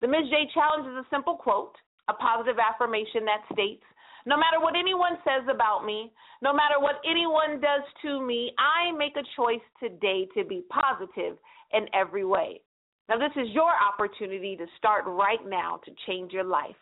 The 0.00 0.06
Miz 0.06 0.30
J 0.30 0.46
Challenge 0.54 0.86
is 0.86 1.04
a 1.04 1.10
simple 1.10 1.34
quote, 1.34 1.74
a 2.06 2.14
positive 2.14 2.58
affirmation 2.62 3.24
that 3.24 3.42
states, 3.52 3.82
no 4.24 4.36
matter 4.36 4.60
what 4.60 4.76
anyone 4.78 5.18
says 5.24 5.42
about 5.52 5.84
me, 5.84 6.12
no 6.42 6.52
matter 6.54 6.78
what 6.78 7.02
anyone 7.04 7.60
does 7.60 7.82
to 8.02 8.24
me, 8.24 8.52
I 8.56 8.92
make 8.96 9.16
a 9.16 9.26
choice 9.34 9.66
today 9.82 10.28
to 10.36 10.44
be 10.44 10.62
positive 10.70 11.36
in 11.72 11.86
every 11.92 12.24
way. 12.24 12.60
Now, 13.08 13.18
this 13.18 13.34
is 13.34 13.50
your 13.50 13.72
opportunity 13.74 14.54
to 14.54 14.66
start 14.78 15.06
right 15.08 15.44
now 15.44 15.80
to 15.84 15.90
change 16.06 16.30
your 16.30 16.44
life. 16.44 16.78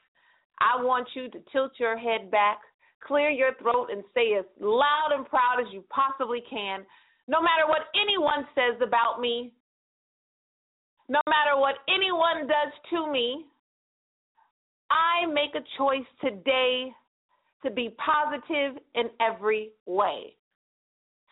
I 0.61 0.83
want 0.85 1.09
you 1.15 1.31
to 1.31 1.39
tilt 1.51 1.73
your 1.81 1.97
head 1.97 2.31
back, 2.31 2.59
clear 3.03 3.31
your 3.31 3.55
throat, 3.55 3.89
and 3.91 4.05
say 4.13 4.35
as 4.39 4.45
loud 4.61 5.13
and 5.15 5.25
proud 5.25 5.61
as 5.63 5.73
you 5.73 5.83
possibly 5.89 6.43
can 6.51 6.85
no 7.29 7.41
matter 7.43 7.69
what 7.69 7.83
anyone 7.95 8.47
says 8.55 8.81
about 8.83 9.21
me, 9.21 9.53
no 11.09 11.21
matter 11.29 11.59
what 11.59 11.77
anyone 11.89 12.49
does 12.49 12.73
to 12.91 13.13
me, 13.13 13.45
I 14.91 15.27
make 15.27 15.55
a 15.55 15.65
choice 15.77 16.07
today 16.23 16.91
to 17.63 17.71
be 17.71 17.95
positive 18.05 18.83
in 18.95 19.11
every 19.21 19.71
way. 19.87 20.35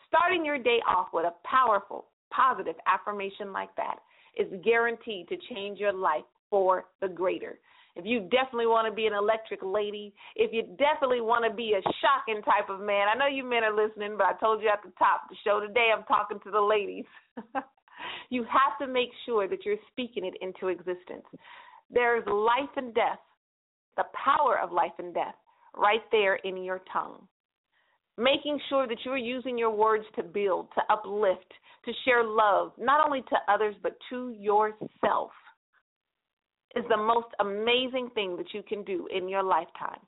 Starting 0.07 0.45
your 0.45 0.57
day 0.57 0.79
off 0.87 1.07
with 1.13 1.25
a 1.25 1.33
powerful, 1.47 2.05
positive 2.31 2.75
affirmation 2.87 3.51
like 3.51 3.75
that 3.75 3.97
is 4.37 4.47
guaranteed 4.63 5.27
to 5.29 5.35
change 5.53 5.79
your 5.79 5.93
life 5.93 6.23
for 6.49 6.85
the 7.01 7.07
greater. 7.07 7.59
If 7.97 8.05
you 8.05 8.21
definitely 8.29 8.67
want 8.67 8.87
to 8.87 8.93
be 8.93 9.07
an 9.07 9.13
electric 9.13 9.61
lady, 9.63 10.13
if 10.35 10.53
you 10.53 10.61
definitely 10.77 11.21
want 11.21 11.49
to 11.49 11.55
be 11.55 11.73
a 11.73 11.81
shocking 11.97 12.43
type 12.43 12.69
of 12.69 12.79
man, 12.79 13.07
I 13.09 13.17
know 13.17 13.25
you 13.25 13.43
men 13.43 13.63
are 13.63 13.75
listening, 13.75 14.13
but 14.15 14.27
I 14.27 14.33
told 14.39 14.61
you 14.61 14.69
at 14.69 14.83
the 14.83 14.93
top 14.99 15.23
the 15.29 15.35
show 15.43 15.59
today 15.59 15.89
I'm 15.95 16.03
talking 16.03 16.39
to 16.43 16.51
the 16.51 16.61
ladies. 16.61 17.05
you 18.29 18.43
have 18.43 18.77
to 18.79 18.93
make 18.93 19.09
sure 19.25 19.47
that 19.47 19.65
you're 19.65 19.81
speaking 19.91 20.25
it 20.25 20.35
into 20.41 20.67
existence. 20.67 21.25
There's 21.89 22.23
life 22.27 22.69
and 22.75 22.93
death, 22.93 23.19
the 23.95 24.05
power 24.13 24.59
of 24.61 24.71
life 24.71 24.93
and 24.99 25.11
death, 25.11 25.35
right 25.75 26.05
there 26.11 26.35
in 26.35 26.63
your 26.63 26.81
tongue. 26.93 27.27
Making 28.15 28.59
sure 28.69 28.87
that 28.87 28.97
you're 29.05 29.17
using 29.17 29.57
your 29.57 29.71
words 29.71 30.05
to 30.17 30.23
build, 30.23 30.67
to 30.75 30.81
uplift, 30.93 31.51
to 31.85 31.91
share 32.05 32.23
love, 32.23 32.73
not 32.77 33.03
only 33.03 33.21
to 33.21 33.37
others, 33.51 33.73
but 33.81 33.97
to 34.11 34.35
yourself 34.37 35.31
is 36.77 36.85
the 36.89 36.97
most 36.97 37.27
amazing 37.39 38.09
thing 38.13 38.37
that 38.37 38.53
you 38.53 38.61
can 38.63 38.83
do 38.83 39.07
in 39.15 39.27
your 39.27 39.43
lifetime. 39.43 39.99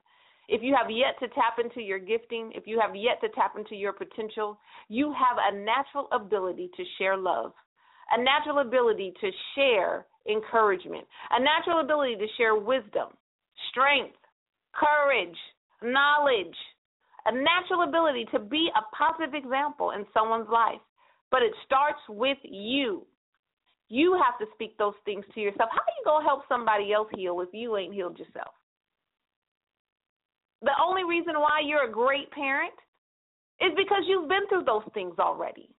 If 0.47 0.61
you 0.63 0.75
have 0.79 0.89
yet 0.89 1.19
to 1.19 1.27
tap 1.35 1.59
into 1.63 1.81
your 1.81 1.99
gifting, 1.99 2.51
if 2.55 2.65
you 2.65 2.79
have 2.79 2.95
yet 2.95 3.21
to 3.21 3.29
tap 3.29 3.53
into 3.57 3.75
your 3.75 3.93
potential, 3.93 4.57
you 4.87 5.13
have 5.13 5.37
a 5.37 5.55
natural 5.57 6.07
ability 6.11 6.71
to 6.75 6.83
share 6.97 7.15
love, 7.15 7.53
a 8.11 8.21
natural 8.21 8.59
ability 8.59 9.13
to 9.21 9.29
share 9.55 10.07
encouragement, 10.27 11.05
a 11.31 11.39
natural 11.39 11.81
ability 11.81 12.15
to 12.15 12.25
share 12.37 12.55
wisdom, 12.55 13.09
strength, 13.69 14.17
courage, 14.73 15.37
knowledge, 15.83 16.55
a 17.25 17.31
natural 17.31 17.83
ability 17.87 18.25
to 18.31 18.39
be 18.39 18.69
a 18.75 18.95
positive 18.95 19.35
example 19.35 19.91
in 19.91 20.05
someone's 20.13 20.49
life. 20.49 20.81
But 21.31 21.43
it 21.43 21.51
starts 21.65 21.99
with 22.09 22.39
you. 22.43 23.05
You 23.89 24.13
have 24.23 24.37
to 24.39 24.45
speak 24.53 24.77
those 24.77 24.93
things 25.03 25.25
to 25.33 25.39
yourself. 25.41 25.69
How 25.71 25.81
are 25.81 25.97
you 25.97 26.05
going 26.05 26.23
to 26.23 26.27
help 26.27 26.43
somebody 26.47 26.93
else 26.93 27.09
heal 27.15 27.41
if 27.41 27.49
you 27.51 27.75
ain't 27.75 27.93
healed 27.93 28.19
yourself? 28.19 28.53
The 30.61 30.77
only 30.81 31.03
reason 31.03 31.33
why 31.39 31.61
you're 31.65 31.89
a 31.89 31.91
great 31.91 32.29
parent 32.31 32.73
is 33.59 33.71
because 33.75 34.03
you've 34.05 34.29
been 34.29 34.47
through 34.47 34.65
those 34.65 34.85
things 34.93 35.15
already. 35.19 35.69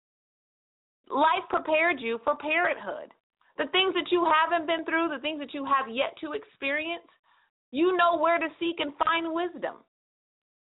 Life 1.08 1.46
prepared 1.48 2.00
you 2.00 2.20
for 2.24 2.36
parenthood. 2.36 3.10
The 3.58 3.66
things 3.72 3.94
that 3.94 4.10
you 4.10 4.26
haven't 4.26 4.66
been 4.66 4.84
through, 4.84 5.08
the 5.08 5.20
things 5.20 5.38
that 5.40 5.54
you 5.54 5.64
have 5.64 5.92
yet 5.94 6.14
to 6.20 6.32
experience, 6.32 7.06
you 7.72 7.96
know 7.96 8.18
where 8.18 8.38
to 8.38 8.48
seek 8.58 8.80
and 8.80 8.92
find 9.04 9.32
wisdom. 9.32 9.76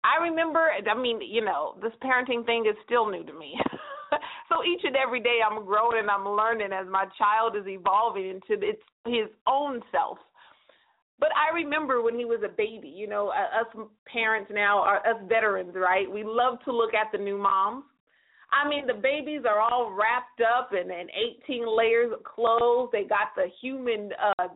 I 0.04 0.22
remember, 0.24 0.70
I 0.70 0.94
mean, 0.94 1.20
you 1.22 1.44
know, 1.44 1.76
this 1.82 1.94
parenting 2.04 2.46
thing 2.46 2.66
is 2.70 2.76
still 2.86 3.10
new 3.10 3.24
to 3.24 3.34
me. 3.34 3.58
so 4.50 4.64
each 4.64 4.82
and 4.84 4.96
every 4.96 5.20
day 5.20 5.40
I'm 5.46 5.66
growing 5.66 6.00
and 6.00 6.10
I'm 6.10 6.28
learning 6.28 6.70
as 6.74 6.88
my 6.90 7.06
child 7.18 7.56
is 7.56 7.68
evolving 7.68 8.30
into 8.30 8.64
its 8.66 8.82
his 9.06 9.28
own 9.48 9.82
self. 9.92 10.18
But 11.20 11.30
I 11.36 11.56
remember 11.56 12.02
when 12.02 12.18
he 12.18 12.26
was 12.26 12.42
a 12.44 12.50
baby, 12.50 12.90
you 12.90 13.08
know, 13.08 13.30
us 13.30 13.88
parents 14.12 14.52
now 14.54 14.80
are 14.80 14.98
us 14.98 15.22
veterans, 15.30 15.74
right? 15.76 16.12
We 16.12 16.24
love 16.26 16.60
to 16.66 16.72
look 16.72 16.94
at 16.94 17.12
the 17.12 17.24
new 17.24 17.38
moms. 17.38 17.86
I 18.52 18.68
mean, 18.68 18.86
the 18.86 18.94
babies 18.94 19.42
are 19.48 19.60
all 19.60 19.92
wrapped 19.92 20.42
up 20.42 20.72
in, 20.74 20.92
in 20.92 21.08
18 21.46 21.66
layers 21.78 22.12
of 22.14 22.24
clothes. 22.24 22.90
They 22.92 23.04
got 23.04 23.34
the 23.36 23.48
human 23.62 24.12
uh 24.40 24.48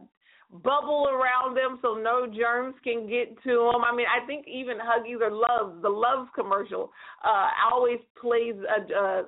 bubble 0.52 1.08
around 1.12 1.56
them 1.56 1.78
so 1.82 1.94
no 1.94 2.26
germs 2.26 2.76
can 2.84 3.08
get 3.08 3.36
to 3.44 3.72
them. 3.72 3.84
I 3.86 3.96
mean, 3.96 4.08
I 4.10 4.26
think 4.26 4.48
even 4.48 4.78
Huggies 4.78 5.22
or 5.22 5.32
Love, 5.32 5.82
the 5.82 5.90
Love 5.90 6.28
commercial, 6.34 6.92
uh, 7.24 7.50
always 7.72 8.00
plays 8.20 8.56
a, 8.56 8.82
uh, 8.94 9.24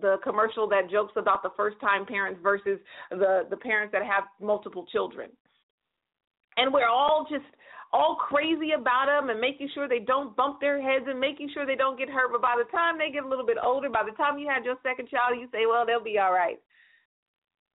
the 0.00 0.16
commercial 0.22 0.68
that 0.68 0.90
jokes 0.90 1.12
about 1.16 1.42
the 1.42 1.50
first 1.56 1.80
time 1.80 2.06
parents 2.06 2.38
versus 2.42 2.78
the 3.10 3.46
the 3.50 3.56
parents 3.56 3.92
that 3.92 4.02
have 4.02 4.24
multiple 4.40 4.86
children. 4.92 5.30
And 6.56 6.72
we're 6.72 6.88
all 6.88 7.26
just 7.28 7.44
all 7.92 8.16
crazy 8.16 8.70
about 8.78 9.06
them 9.06 9.30
and 9.30 9.40
making 9.40 9.68
sure 9.74 9.88
they 9.88 9.98
don't 9.98 10.36
bump 10.36 10.60
their 10.60 10.80
heads 10.80 11.06
and 11.08 11.18
making 11.18 11.50
sure 11.52 11.66
they 11.66 11.74
don't 11.74 11.98
get 11.98 12.08
hurt. 12.08 12.30
But 12.30 12.42
by 12.42 12.54
the 12.56 12.70
time 12.70 12.98
they 12.98 13.10
get 13.10 13.24
a 13.24 13.28
little 13.28 13.46
bit 13.46 13.56
older, 13.62 13.90
by 13.90 14.04
the 14.04 14.14
time 14.16 14.38
you 14.38 14.48
had 14.48 14.64
your 14.64 14.76
second 14.82 15.08
child, 15.08 15.34
you 15.40 15.48
say, 15.50 15.66
well, 15.66 15.84
they'll 15.84 16.02
be 16.02 16.18
all 16.18 16.32
right. 16.32 16.60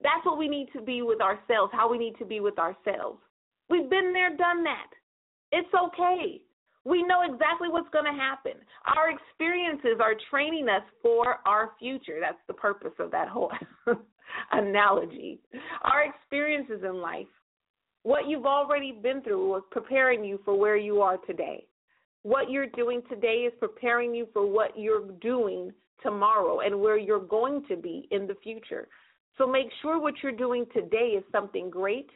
That's 0.01 0.25
what 0.25 0.37
we 0.37 0.47
need 0.47 0.67
to 0.73 0.81
be 0.81 1.01
with 1.01 1.21
ourselves, 1.21 1.71
how 1.73 1.89
we 1.89 1.97
need 1.97 2.17
to 2.19 2.25
be 2.25 2.39
with 2.39 2.59
ourselves. 2.59 3.19
We've 3.69 3.89
been 3.89 4.13
there, 4.13 4.35
done 4.35 4.63
that. 4.63 4.89
It's 5.51 5.73
okay. 5.73 6.41
We 6.83 7.01
know 7.01 7.21
exactly 7.23 7.67
what's 7.69 7.89
going 7.89 8.05
to 8.05 8.11
happen. 8.11 8.53
Our 8.95 9.09
experiences 9.09 9.99
are 9.99 10.13
training 10.29 10.69
us 10.69 10.83
for 11.01 11.39
our 11.45 11.71
future. 11.79 12.17
That's 12.21 12.37
the 12.47 12.53
purpose 12.53 12.93
of 12.99 13.09
that 13.11 13.27
whole 13.27 13.51
analogy. 14.51 15.39
Our 15.83 16.03
experiences 16.03 16.81
in 16.83 17.01
life, 17.01 17.27
what 18.03 18.27
you've 18.27 18.45
already 18.45 18.91
been 18.91 19.23
through, 19.23 19.49
was 19.49 19.63
preparing 19.71 20.23
you 20.23 20.39
for 20.45 20.57
where 20.57 20.77
you 20.77 21.01
are 21.01 21.17
today. 21.17 21.65
What 22.21 22.51
you're 22.51 22.67
doing 22.67 23.01
today 23.09 23.47
is 23.47 23.53
preparing 23.59 24.13
you 24.13 24.27
for 24.31 24.45
what 24.45 24.77
you're 24.77 25.09
doing 25.21 25.71
tomorrow 26.03 26.59
and 26.59 26.79
where 26.79 26.97
you're 26.97 27.19
going 27.19 27.65
to 27.67 27.75
be 27.75 28.07
in 28.11 28.27
the 28.27 28.35
future. 28.43 28.87
So 29.37 29.47
make 29.47 29.67
sure 29.81 29.99
what 29.99 30.15
you're 30.23 30.31
doing 30.31 30.65
today 30.73 31.15
is 31.17 31.23
something 31.31 31.69
great 31.69 32.09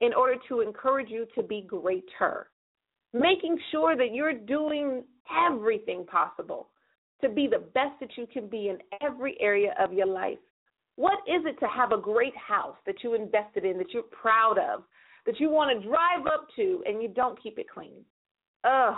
in 0.00 0.12
order 0.12 0.36
to 0.48 0.60
encourage 0.60 1.08
you 1.08 1.26
to 1.34 1.42
be 1.42 1.62
greater. 1.62 2.48
Making 3.12 3.58
sure 3.70 3.96
that 3.96 4.12
you're 4.12 4.34
doing 4.34 5.04
everything 5.50 6.04
possible 6.04 6.68
to 7.22 7.28
be 7.28 7.46
the 7.46 7.64
best 7.74 7.98
that 8.00 8.10
you 8.16 8.26
can 8.26 8.46
be 8.46 8.68
in 8.68 8.78
every 9.00 9.36
area 9.40 9.74
of 9.80 9.92
your 9.92 10.06
life. 10.06 10.38
What 10.96 11.18
is 11.26 11.42
it 11.46 11.58
to 11.60 11.66
have 11.66 11.92
a 11.92 11.98
great 11.98 12.36
house 12.36 12.76
that 12.86 12.96
you 13.02 13.14
invested 13.14 13.64
in, 13.64 13.78
that 13.78 13.92
you're 13.92 14.02
proud 14.02 14.58
of, 14.58 14.82
that 15.24 15.40
you 15.40 15.50
want 15.50 15.80
to 15.80 15.88
drive 15.88 16.26
up 16.26 16.48
to, 16.56 16.82
and 16.86 17.02
you 17.02 17.08
don't 17.08 17.42
keep 17.42 17.58
it 17.58 17.66
clean? 17.72 18.04
Ugh. 18.64 18.94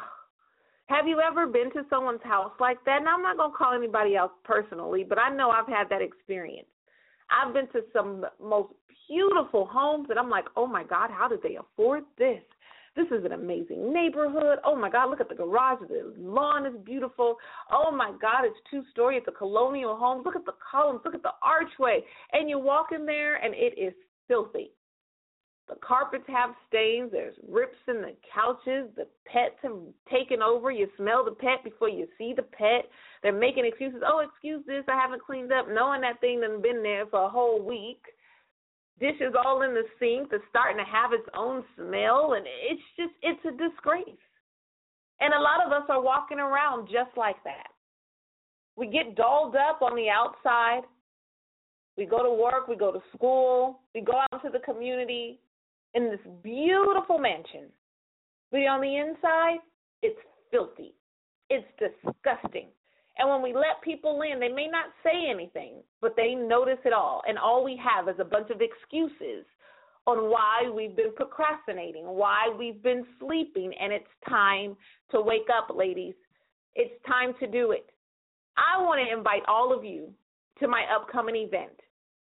Have 0.87 1.07
you 1.07 1.20
ever 1.20 1.47
been 1.47 1.70
to 1.72 1.83
someone's 1.91 2.22
house 2.24 2.53
like 2.59 2.83
that? 2.87 3.01
And 3.01 3.09
I'm 3.09 3.22
not 3.22 3.37
going 3.37 3.51
to 3.51 3.57
call 3.57 3.74
anybody 3.74 4.16
else 4.16 4.33
personally, 4.43 5.05
but 5.07 5.18
I 5.18 5.29
know 5.29 5.51
I've 5.51 5.68
had 5.68 5.89
that 5.91 6.03
experience. 6.03 6.66
I've 7.31 7.53
been 7.53 7.68
to 7.68 7.83
some 7.93 8.24
most 8.43 8.72
beautiful 9.09 9.66
homes, 9.66 10.09
and 10.11 10.18
I'm 10.18 10.31
like, 10.31 10.47
oh 10.57 10.66
my 10.66 10.85
God, 10.85 11.11
how 11.11 11.29
did 11.29 11.43
they 11.43 11.57
afford 11.57 12.05
this? 12.18 12.43
This 12.97 13.07
is 13.16 13.24
an 13.24 13.33
amazing 13.33 13.93
neighborhood. 13.93 14.59
Oh 14.64 14.74
my 14.74 14.91
God, 14.91 15.11
look 15.11 15.20
at 15.20 15.29
the 15.29 15.35
garage. 15.35 15.79
The 15.89 16.14
lawn 16.18 16.66
is 16.66 16.74
beautiful. 16.85 17.37
Oh 17.70 17.93
my 17.93 18.12
God, 18.20 18.45
it's 18.45 18.59
two 18.70 18.83
story. 18.91 19.16
It's 19.16 19.29
a 19.29 19.33
colonial 19.33 19.97
home. 19.97 20.22
Look 20.24 20.35
at 20.35 20.45
the 20.45 20.55
columns. 20.68 21.03
Look 21.05 21.14
at 21.14 21.22
the 21.22 21.35
archway. 21.41 22.01
And 22.33 22.51
you 22.51 22.59
walk 22.59 22.89
in 22.93 23.07
there, 23.07 23.37
and 23.37 23.55
it 23.55 23.79
is 23.79 23.95
filthy. 24.26 24.72
The 25.69 25.77
carpets 25.87 26.25
have 26.29 26.51
stains. 26.69 27.11
There's 27.12 27.37
rips 27.47 27.77
in 27.89 28.01
the 28.01 28.14
couches. 28.33 28.89
The 28.97 29.07
pets 29.27 29.57
have 29.62 29.77
taken 30.11 30.43
over. 30.43 30.71
You 30.71 30.89
smell 30.97 31.25
the 31.25 31.33
pet 31.33 31.62
before 31.62 31.91
you 31.91 32.07
see 32.16 32.33
the 32.35 32.43
pet. 32.43 32.89
They're 33.23 33.33
making 33.33 33.66
excuses. 33.66 34.03
Oh, 34.07 34.21
excuse 34.21 34.64
this. 34.66 34.85
I 34.89 34.99
haven't 34.99 35.23
cleaned 35.23 35.53
up. 35.53 35.66
Knowing 35.69 36.01
that 36.01 36.21
thing 36.21 36.41
done 36.41 36.62
been 36.62 36.83
there 36.83 37.07
for 37.07 37.25
a 37.25 37.29
whole 37.29 37.62
week. 37.62 38.01
Dishes 38.99 39.35
all 39.45 39.62
in 39.62 39.75
the 39.75 39.85
sink. 39.99 40.31
It's 40.33 40.45
starting 40.49 40.79
to 40.79 40.91
have 40.91 41.12
its 41.12 41.29
own 41.37 41.62
smell. 41.77 42.33
And 42.33 42.47
it's 42.47 42.83
just, 42.97 43.12
it's 43.23 43.45
a 43.45 43.51
disgrace. 43.51 44.25
And 45.21 45.35
a 45.35 45.41
lot 45.41 45.64
of 45.64 45.73
us 45.73 45.89
are 45.91 46.01
walking 46.01 46.39
around 46.39 46.87
just 46.87 47.14
like 47.16 47.43
that. 47.45 47.69
We 48.77 48.87
get 48.87 49.16
dolled 49.16 49.57
up 49.57 49.83
on 49.83 49.97
the 49.97 50.09
outside. 50.09 50.83
We 51.99 52.07
go 52.07 52.23
to 52.23 52.31
work, 52.31 52.69
we 52.69 52.77
go 52.77 52.93
to 52.93 53.01
school, 53.16 53.81
we 53.93 54.01
go 54.01 54.21
out 54.21 54.45
into 54.45 54.57
the 54.57 54.64
community, 54.64 55.41
in 55.95 56.11
this 56.11 56.20
beautiful 56.43 57.18
mansion. 57.18 57.66
But 58.51 58.59
on 58.59 58.80
the 58.80 58.97
inside, 58.97 59.59
it's 60.03 60.18
filthy. 60.51 60.95
It's 61.51 61.66
disgusting. 61.78 62.68
And 63.18 63.28
when 63.28 63.43
we 63.43 63.53
let 63.53 63.82
people 63.82 64.20
in, 64.22 64.39
they 64.39 64.49
may 64.49 64.68
not 64.68 64.86
say 65.03 65.28
anything, 65.28 65.82
but 66.01 66.14
they 66.16 66.34
notice 66.34 66.78
it 66.84 66.93
all. 66.93 67.22
And 67.26 67.36
all 67.36 67.64
we 67.64 67.80
have 67.82 68.09
is 68.09 68.20
a 68.20 68.24
bunch 68.24 68.51
of 68.51 68.61
excuses 68.61 69.45
on 70.07 70.30
why 70.30 70.70
we've 70.74 70.97
been 70.97 71.12
procrastinating, 71.14 72.05
why 72.05 72.49
we've 72.57 72.82
been 72.82 73.05
sleeping, 73.18 73.72
and 73.78 73.93
it's 73.93 74.07
time 74.28 74.76
to 75.11 75.20
wake 75.20 75.49
up, 75.55 75.74
ladies. 75.76 76.14
It's 76.74 76.95
time 77.07 77.34
to 77.41 77.47
do 77.47 77.72
it. 77.72 77.91
I 78.57 78.80
want 78.82 79.01
to 79.07 79.16
invite 79.16 79.43
all 79.49 79.76
of 79.76 79.84
you 79.84 80.09
to 80.61 80.68
my 80.68 80.84
upcoming 80.95 81.36
event, 81.36 81.78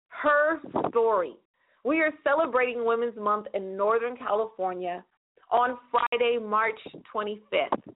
Her 0.10 0.60
Story. 0.89 1.36
We 1.84 2.02
are 2.02 2.12
celebrating 2.24 2.86
Women's 2.86 3.18
Month 3.18 3.48
in 3.54 3.76
Northern 3.76 4.16
California 4.16 5.04
on 5.52 5.78
Friday, 5.90 6.38
March 6.40 6.80
25th, 7.14 7.94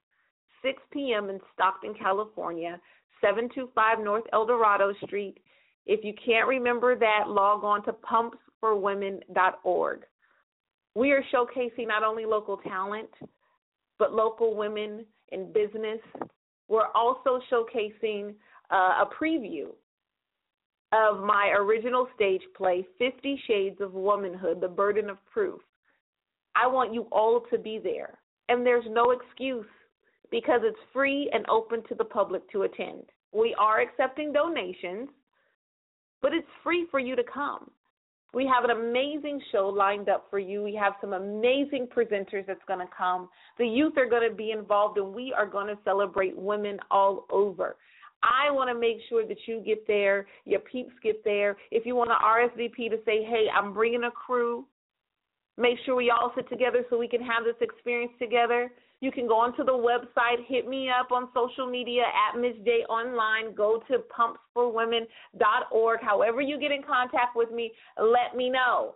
6 0.64 0.82
p.m. 0.92 1.30
in 1.30 1.40
Stockton, 1.54 1.94
California, 1.94 2.80
725 3.22 4.00
North 4.04 4.24
Eldorado 4.34 4.92
Street. 5.06 5.38
If 5.86 6.04
you 6.04 6.14
can't 6.26 6.48
remember 6.48 6.96
that, 6.98 7.26
log 7.28 7.64
on 7.64 7.84
to 7.86 7.94
pumpsforwomen.org. 8.64 10.00
We 10.96 11.12
are 11.12 11.24
showcasing 11.34 11.88
not 11.88 12.04
only 12.04 12.26
local 12.26 12.58
talent, 12.58 13.10
but 14.00 14.14
local 14.14 14.56
women 14.56 15.06
in 15.32 15.54
business. 15.54 16.00
We're 16.68 16.88
also 16.96 17.40
showcasing 17.52 18.34
uh, 18.72 19.04
a 19.04 19.10
preview 19.22 19.68
of 20.96 21.24
my 21.24 21.54
original 21.58 22.08
stage 22.16 22.42
play, 22.56 22.86
Fifty 22.98 23.40
Shades 23.48 23.82
of 23.82 23.94
Womanhood 23.94 24.62
The 24.62 24.68
Burden 24.68 25.10
of 25.10 25.18
Proof. 25.32 25.60
I 26.56 26.68
want 26.68 26.94
you 26.94 27.08
all 27.12 27.42
to 27.52 27.58
be 27.58 27.80
there. 27.84 28.18
And 28.48 28.66
there's 28.66 28.86
no 28.90 29.12
excuse 29.12 29.66
because 30.32 30.62
it's 30.64 30.78
free 30.94 31.30
and 31.34 31.46
open 31.50 31.84
to 31.90 31.96
the 31.96 32.06
public 32.06 32.50
to 32.52 32.64
attend. 32.64 33.04
We 33.34 33.56
are 33.60 33.82
accepting 33.82 34.32
donations, 34.32 35.10
but 36.22 36.34
it's 36.34 36.48
free 36.64 36.88
for 36.90 37.00
you 37.00 37.16
to 37.16 37.24
come. 37.24 37.70
We 38.34 38.46
have 38.54 38.70
an 38.70 38.72
amazing 38.72 39.42
show 39.52 39.68
lined 39.70 40.10
up 40.10 40.28
for 40.30 40.40
you. 40.40 40.62
We 40.62 40.76
have 40.76 40.94
some 41.00 41.14
amazing 41.14 41.88
presenters 41.88 42.46
that's 42.46 42.60
going 42.68 42.80
to 42.80 42.94
come. 42.96 43.30
The 43.58 43.66
youth 43.66 43.94
are 43.98 44.10
going 44.10 44.30
to 44.30 44.36
be 44.36 44.52
involved, 44.52 44.98
and 44.98 45.14
we 45.14 45.34
are 45.34 45.46
going 45.46 45.68
to 45.68 45.82
celebrate 45.86 46.38
women 46.38 46.78
all 46.92 47.26
over. 47.32 47.78
I 48.26 48.50
want 48.50 48.70
to 48.70 48.80
make 48.80 48.98
sure 49.08 49.26
that 49.28 49.38
you 49.46 49.62
get 49.64 49.86
there, 49.86 50.26
your 50.46 50.60
peeps 50.62 50.94
get 51.04 51.24
there. 51.24 51.56
If 51.70 51.86
you 51.86 51.96
want 51.96 52.10
to 52.10 52.16
RSVP 52.16 52.90
to 52.90 52.98
say, 53.06 53.24
hey, 53.24 53.46
I'm 53.56 53.74
bringing 53.74 54.04
a 54.04 54.12
crew, 54.12 54.66
make 55.58 55.78
sure 55.86 55.96
we 55.96 56.10
all 56.10 56.32
sit 56.36 56.50
together 56.50 56.84
so 56.90 56.98
we 56.98 57.08
can 57.08 57.22
have 57.22 57.44
this 57.44 57.56
experience 57.62 58.14
together. 58.20 58.72
You 59.02 59.12
can 59.12 59.28
go 59.28 59.36
onto 59.36 59.64
the 59.64 59.72
website, 59.72 60.44
hit 60.48 60.68
me 60.68 60.90
up 60.90 61.12
on 61.12 61.30
social 61.34 61.70
media 61.70 62.04
at 62.04 62.40
Miss 62.40 62.56
J 62.66 62.86
Online, 62.90 63.54
go 63.54 63.84
to 63.88 64.00
pumpsforwomen.org. 64.58 66.00
However, 66.02 66.42
you 66.42 66.60
get 66.60 66.72
in 66.72 66.82
contact 66.82 67.36
with 67.36 67.52
me, 67.52 67.72
let 68.00 68.36
me 68.36 68.50
know. 68.50 68.96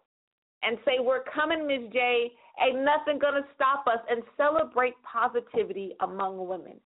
And 0.63 0.77
say, 0.83 0.93
We're 0.99 1.23
coming, 1.23 1.67
Miz 1.67 1.91
J. 1.93 2.31
Ain't 2.61 2.83
nothing 2.83 3.19
going 3.19 3.35
to 3.35 3.47
stop 3.55 3.85
us. 3.87 3.99
And 4.09 4.23
celebrate 4.35 4.95
positivity 5.03 5.93
among 6.01 6.47
women. 6.47 6.79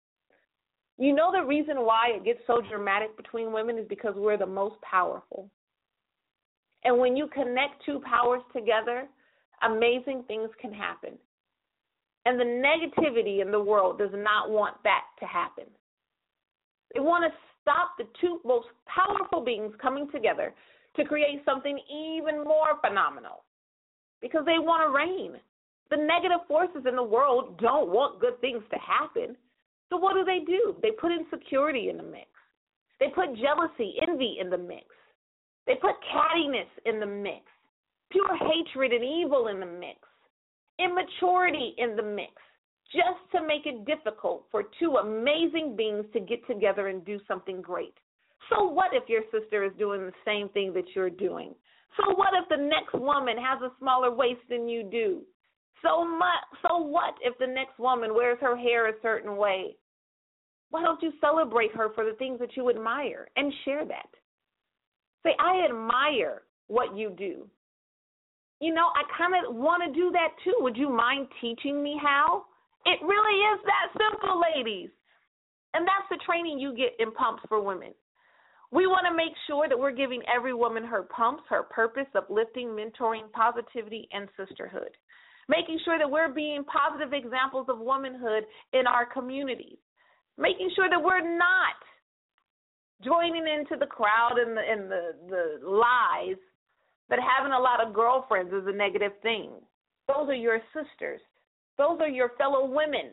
You 0.98 1.14
know 1.14 1.32
the 1.32 1.44
reason 1.44 1.78
why 1.78 2.12
it 2.14 2.24
gets 2.24 2.40
so 2.46 2.60
dramatic 2.60 3.16
between 3.16 3.52
women 3.52 3.78
is 3.78 3.86
because 3.88 4.14
we're 4.16 4.36
the 4.36 4.46
most 4.46 4.76
powerful. 4.82 5.50
And 6.84 6.98
when 6.98 7.16
you 7.16 7.26
connect 7.28 7.84
two 7.84 8.00
powers 8.08 8.42
together, 8.54 9.06
amazing 9.62 10.24
things 10.28 10.50
can 10.60 10.72
happen. 10.72 11.14
And 12.26 12.38
the 12.38 12.44
negativity 12.44 13.42
in 13.42 13.50
the 13.50 13.60
world 13.60 13.98
does 13.98 14.12
not 14.14 14.50
want 14.50 14.76
that 14.84 15.02
to 15.20 15.26
happen. 15.26 15.64
They 16.94 17.00
want 17.00 17.24
to 17.24 17.38
stop 17.60 17.96
the 17.98 18.04
two 18.20 18.40
most 18.44 18.68
powerful 18.86 19.44
beings 19.44 19.72
coming 19.80 20.08
together 20.12 20.54
to 20.96 21.04
create 21.04 21.42
something 21.44 21.78
even 21.90 22.44
more 22.44 22.78
phenomenal 22.86 23.44
because 24.22 24.44
they 24.44 24.58
want 24.58 24.86
to 24.86 24.96
reign. 24.96 25.40
The 25.90 25.96
negative 25.96 26.46
forces 26.46 26.86
in 26.88 26.96
the 26.96 27.02
world 27.02 27.58
don't 27.58 27.88
want 27.90 28.20
good 28.20 28.40
things 28.40 28.62
to 28.70 28.78
happen. 28.78 29.36
So 29.94 30.00
what 30.00 30.14
do 30.14 30.24
they 30.24 30.40
do? 30.44 30.74
They 30.82 30.90
put 30.90 31.12
insecurity 31.12 31.88
in 31.88 31.96
the 31.96 32.02
mix. 32.02 32.26
They 32.98 33.06
put 33.14 33.36
jealousy, 33.36 33.94
envy 34.08 34.38
in 34.40 34.50
the 34.50 34.58
mix. 34.58 34.86
They 35.68 35.74
put 35.74 35.94
cattiness 36.12 36.66
in 36.84 36.98
the 36.98 37.06
mix. 37.06 37.42
Pure 38.10 38.36
hatred 38.36 38.92
and 38.92 39.04
evil 39.04 39.46
in 39.46 39.60
the 39.60 39.66
mix. 39.66 40.00
Immaturity 40.80 41.76
in 41.78 41.94
the 41.94 42.02
mix. 42.02 42.32
Just 42.92 43.22
to 43.36 43.46
make 43.46 43.66
it 43.66 43.86
difficult 43.86 44.46
for 44.50 44.64
two 44.80 44.96
amazing 44.96 45.76
beings 45.76 46.06
to 46.12 46.18
get 46.18 46.44
together 46.48 46.88
and 46.88 47.04
do 47.04 47.20
something 47.28 47.62
great. 47.62 47.94
So 48.50 48.64
what 48.64 48.90
if 48.94 49.08
your 49.08 49.22
sister 49.30 49.62
is 49.62 49.72
doing 49.78 50.00
the 50.06 50.12
same 50.24 50.48
thing 50.48 50.72
that 50.74 50.86
you're 50.96 51.08
doing? 51.08 51.54
So 51.96 52.16
what 52.16 52.30
if 52.34 52.48
the 52.48 52.64
next 52.64 52.94
woman 52.94 53.36
has 53.38 53.62
a 53.62 53.70
smaller 53.78 54.12
waist 54.12 54.42
than 54.50 54.68
you 54.68 54.82
do? 54.82 55.20
So 55.84 56.04
much. 56.04 56.42
So 56.62 56.78
what 56.78 57.14
if 57.22 57.38
the 57.38 57.46
next 57.46 57.78
woman 57.78 58.12
wears 58.12 58.38
her 58.40 58.56
hair 58.56 58.88
a 58.88 59.00
certain 59.00 59.36
way? 59.36 59.76
Why 60.70 60.82
don't 60.82 61.02
you 61.02 61.12
celebrate 61.20 61.74
her 61.74 61.90
for 61.94 62.04
the 62.04 62.16
things 62.18 62.38
that 62.40 62.56
you 62.56 62.70
admire 62.70 63.28
and 63.36 63.52
share 63.64 63.84
that? 63.84 64.08
Say, 65.22 65.30
I 65.38 65.64
admire 65.68 66.42
what 66.66 66.96
you 66.96 67.10
do. 67.10 67.46
You 68.60 68.74
know, 68.74 68.88
I 68.94 69.02
kind 69.16 69.34
of 69.34 69.54
want 69.54 69.82
to 69.84 69.98
do 69.98 70.10
that 70.12 70.28
too. 70.42 70.54
Would 70.58 70.76
you 70.76 70.88
mind 70.88 71.28
teaching 71.40 71.82
me 71.82 71.98
how? 72.02 72.44
It 72.86 72.98
really 73.02 73.40
is 73.54 73.60
that 73.64 74.10
simple, 74.10 74.40
ladies. 74.56 74.90
And 75.74 75.86
that's 75.86 76.08
the 76.10 76.24
training 76.24 76.58
you 76.58 76.74
get 76.76 76.94
in 76.98 77.12
Pumps 77.12 77.42
for 77.48 77.60
Women. 77.60 77.92
We 78.70 78.86
want 78.86 79.06
to 79.08 79.16
make 79.16 79.32
sure 79.46 79.68
that 79.68 79.78
we're 79.78 79.92
giving 79.92 80.22
every 80.34 80.54
woman 80.54 80.84
her 80.84 81.02
pumps, 81.02 81.44
her 81.48 81.62
purpose, 81.62 82.06
uplifting, 82.14 82.68
mentoring, 82.68 83.30
positivity, 83.32 84.08
and 84.12 84.28
sisterhood 84.36 84.90
making 85.48 85.78
sure 85.84 85.98
that 85.98 86.10
we're 86.10 86.32
being 86.32 86.64
positive 86.64 87.12
examples 87.12 87.66
of 87.68 87.78
womanhood 87.78 88.44
in 88.72 88.86
our 88.86 89.06
communities, 89.06 89.78
making 90.38 90.70
sure 90.74 90.88
that 90.88 91.02
we're 91.02 91.36
not 91.36 91.78
joining 93.02 93.44
into 93.46 93.76
the 93.78 93.86
crowd 93.86 94.36
and 94.38 94.56
the 94.56 94.62
and 94.62 94.90
the, 94.90 95.02
the 95.28 95.68
lies 95.68 96.38
that 97.10 97.18
having 97.20 97.52
a 97.52 97.58
lot 97.58 97.84
of 97.84 97.94
girlfriends 97.94 98.52
is 98.52 98.64
a 98.66 98.72
negative 98.72 99.12
thing. 99.22 99.50
Those 100.08 100.28
are 100.28 100.34
your 100.34 100.60
sisters. 100.72 101.20
Those 101.76 101.98
are 102.00 102.08
your 102.08 102.30
fellow 102.38 102.66
women. 102.66 103.12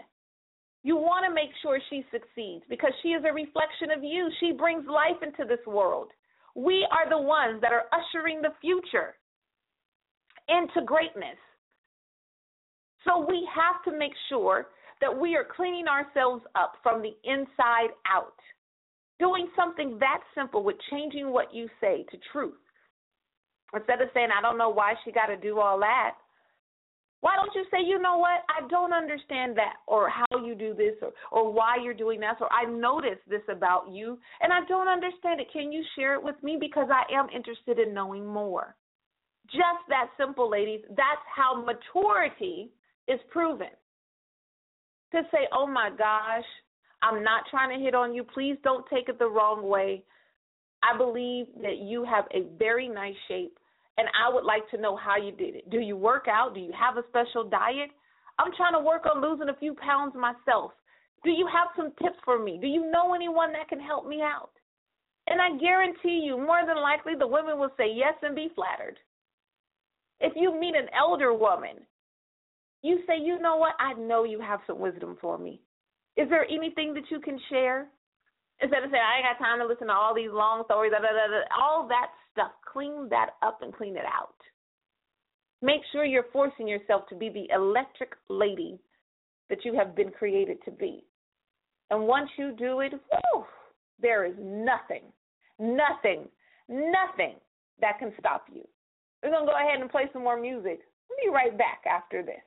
You 0.83 0.95
want 0.95 1.25
to 1.27 1.33
make 1.33 1.51
sure 1.61 1.79
she 1.89 2.03
succeeds 2.11 2.63
because 2.69 2.91
she 3.03 3.09
is 3.09 3.23
a 3.27 3.33
reflection 3.33 3.91
of 3.95 4.03
you. 4.03 4.29
She 4.39 4.51
brings 4.51 4.85
life 4.87 5.21
into 5.21 5.47
this 5.47 5.63
world. 5.67 6.09
We 6.55 6.87
are 6.91 7.09
the 7.09 7.21
ones 7.21 7.61
that 7.61 7.71
are 7.71 7.85
ushering 7.93 8.41
the 8.41 8.53
future 8.61 9.15
into 10.47 10.85
greatness. 10.85 11.37
So 13.05 13.25
we 13.27 13.47
have 13.53 13.83
to 13.85 13.97
make 13.97 14.13
sure 14.29 14.67
that 15.01 15.19
we 15.19 15.35
are 15.35 15.45
cleaning 15.55 15.87
ourselves 15.87 16.43
up 16.55 16.73
from 16.81 17.01
the 17.01 17.15
inside 17.23 17.89
out. 18.09 18.33
Doing 19.19 19.49
something 19.55 19.97
that 19.99 20.21
simple 20.33 20.63
with 20.63 20.77
changing 20.89 21.31
what 21.31 21.53
you 21.53 21.67
say 21.79 22.05
to 22.11 22.17
truth. 22.31 22.53
Instead 23.73 24.01
of 24.01 24.09
saying, 24.13 24.29
I 24.37 24.41
don't 24.41 24.57
know 24.57 24.69
why 24.69 24.93
she 25.03 25.11
got 25.11 25.27
to 25.27 25.37
do 25.37 25.59
all 25.59 25.79
that, 25.79 26.15
why 27.21 27.35
don't 27.35 27.53
you 27.53 27.63
say, 27.71 27.77
you 27.85 28.01
know 28.01 28.17
what, 28.17 28.41
I 28.49 28.67
don't 28.67 28.93
understand 28.93 29.55
that, 29.57 29.75
or 29.87 30.09
how 30.09 30.43
you 30.43 30.55
do 30.55 30.73
this, 30.73 30.95
or, 31.03 31.11
or 31.31 31.53
why 31.53 31.77
you're 31.81 31.93
doing 31.93 32.19
that, 32.21 32.37
or 32.41 32.51
I 32.51 32.65
noticed 32.65 33.21
this 33.29 33.43
about 33.47 33.91
you, 33.91 34.17
and 34.41 34.51
I 34.51 34.61
don't 34.67 34.87
understand 34.87 35.39
it. 35.39 35.47
Can 35.53 35.71
you 35.71 35.83
share 35.95 36.15
it 36.15 36.23
with 36.23 36.41
me? 36.41 36.57
Because 36.59 36.87
I 36.91 37.03
am 37.13 37.27
interested 37.29 37.77
in 37.77 37.93
knowing 37.93 38.25
more. 38.25 38.75
Just 39.45 39.85
that 39.89 40.07
simple, 40.17 40.49
ladies. 40.49 40.81
That's 40.89 41.25
how 41.33 41.63
maturity 41.63 42.71
is 43.07 43.19
proven. 43.31 43.69
To 45.11 45.21
say, 45.31 45.47
oh 45.51 45.67
my 45.67 45.89
gosh, 45.97 46.45
I'm 47.01 47.23
not 47.23 47.43
trying 47.49 47.77
to 47.77 47.83
hit 47.83 47.93
on 47.93 48.13
you. 48.13 48.23
Please 48.23 48.55
don't 48.63 48.85
take 48.93 49.09
it 49.09 49.19
the 49.19 49.29
wrong 49.29 49.67
way. 49.67 50.03
I 50.83 50.97
believe 50.97 51.47
that 51.61 51.77
you 51.79 52.05
have 52.05 52.25
a 52.33 52.47
very 52.57 52.87
nice 52.87 53.15
shape, 53.27 53.57
and 53.97 54.07
I 54.07 54.33
would 54.33 54.45
like 54.45 54.69
to 54.71 54.81
know 54.81 54.95
how 54.95 55.17
you 55.17 55.31
did 55.31 55.55
it. 55.55 55.69
Do 55.69 55.79
you 55.79 55.97
work 55.97 56.27
out? 56.27 56.55
Do 56.55 56.61
you 56.61 56.71
have 56.79 56.97
a 56.97 57.07
special 57.09 57.43
diet? 57.47 57.91
I'm 58.39 58.51
trying 58.55 58.73
to 58.73 58.79
work 58.79 59.05
on 59.05 59.21
losing 59.21 59.49
a 59.49 59.59
few 59.59 59.75
pounds 59.75 60.15
myself. 60.15 60.71
Do 61.23 61.29
you 61.29 61.47
have 61.51 61.67
some 61.75 61.91
tips 62.01 62.17
for 62.25 62.39
me? 62.43 62.57
Do 62.59 62.67
you 62.67 62.89
know 62.89 63.13
anyone 63.13 63.51
that 63.53 63.69
can 63.69 63.79
help 63.79 64.07
me 64.07 64.21
out? 64.21 64.51
And 65.27 65.39
I 65.39 65.57
guarantee 65.59 66.23
you, 66.25 66.37
more 66.37 66.65
than 66.65 66.81
likely, 66.81 67.13
the 67.17 67.27
women 67.27 67.59
will 67.59 67.71
say 67.77 67.91
yes 67.93 68.15
and 68.23 68.35
be 68.35 68.49
flattered. 68.55 68.97
If 70.19 70.33
you 70.35 70.59
meet 70.59 70.75
an 70.75 70.87
elder 70.97 71.33
woman 71.33 71.85
you 72.81 72.99
say, 73.07 73.13
you 73.21 73.39
know 73.39 73.57
what? 73.57 73.73
I 73.79 73.93
know 73.93 74.23
you 74.23 74.39
have 74.39 74.59
some 74.67 74.79
wisdom 74.79 75.17
for 75.21 75.37
me. 75.37 75.61
Is 76.17 76.29
there 76.29 76.45
anything 76.45 76.93
that 76.95 77.09
you 77.09 77.19
can 77.19 77.39
share? 77.49 77.87
Instead 78.59 78.83
of 78.83 78.91
saying, 78.91 79.01
I 79.03 79.17
ain't 79.17 79.39
got 79.39 79.43
time 79.43 79.59
to 79.59 79.65
listen 79.65 79.87
to 79.87 79.93
all 79.93 80.13
these 80.13 80.29
long 80.31 80.63
stories, 80.65 80.91
all 81.59 81.87
that 81.87 82.07
stuff, 82.31 82.51
clean 82.71 83.09
that 83.09 83.31
up 83.41 83.59
and 83.61 83.73
clean 83.73 83.95
it 83.95 84.05
out. 84.05 84.35
Make 85.63 85.81
sure 85.91 86.05
you're 86.05 86.25
forcing 86.33 86.67
yourself 86.67 87.03
to 87.09 87.15
be 87.15 87.29
the 87.29 87.47
electric 87.53 88.11
lady 88.29 88.79
that 89.49 89.63
you 89.63 89.75
have 89.75 89.95
been 89.95 90.11
created 90.11 90.57
to 90.65 90.71
be. 90.71 91.03
And 91.89 92.07
once 92.07 92.29
you 92.37 92.55
do 92.57 92.79
it, 92.79 92.93
whew, 92.93 93.45
there 93.99 94.25
is 94.25 94.35
nothing, 94.39 95.03
nothing, 95.59 96.27
nothing 96.69 97.35
that 97.79 97.99
can 97.99 98.13
stop 98.19 98.45
you. 98.51 98.67
We're 99.21 99.31
going 99.31 99.45
to 99.45 99.51
go 99.51 99.57
ahead 99.57 99.81
and 99.81 99.89
play 99.89 100.03
some 100.13 100.23
more 100.23 100.39
music. 100.39 100.79
We'll 101.09 101.31
be 101.31 101.33
right 101.33 101.55
back 101.57 101.81
after 101.89 102.23
this. 102.23 102.41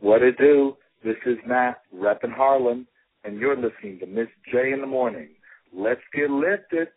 What 0.00 0.22
it 0.22 0.38
do? 0.38 0.76
This 1.04 1.16
is 1.26 1.36
Matt, 1.46 1.82
reppin' 1.94 2.32
Harlem, 2.32 2.86
and 3.22 3.38
you're 3.38 3.54
listening 3.54 3.98
to 4.00 4.06
Miz 4.06 4.28
J 4.50 4.72
in 4.72 4.80
the 4.80 4.86
morning. 4.86 5.28
Let's 5.74 6.00
get 6.14 6.30
lifted. 6.30 6.88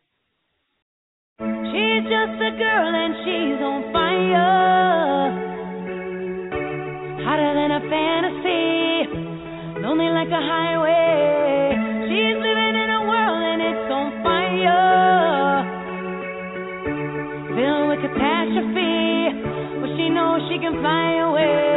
She's 1.40 2.04
just 2.08 2.40
a 2.40 2.52
girl 2.56 2.88
and 2.96 3.14
she's 3.28 3.60
on 3.60 3.92
fire. 3.92 5.32
Hotter 7.28 7.54
than 7.60 7.72
a 7.76 7.82
fantasy, 7.92 9.84
lonely 9.84 10.08
like 10.08 10.32
a 10.32 10.40
highway. 10.40 11.76
She's 12.08 12.40
living 12.40 12.76
in 12.80 12.88
a 12.88 13.02
world 13.04 13.44
and 13.52 13.62
it's 13.68 13.92
on 13.92 14.24
fire. 14.24 15.68
Filled 17.52 17.88
with 17.92 18.00
catastrophe, 18.00 19.28
but 19.84 19.92
she 20.00 20.08
knows 20.08 20.40
she 20.48 20.56
can 20.64 20.80
fly 20.80 21.20
away. 21.20 21.73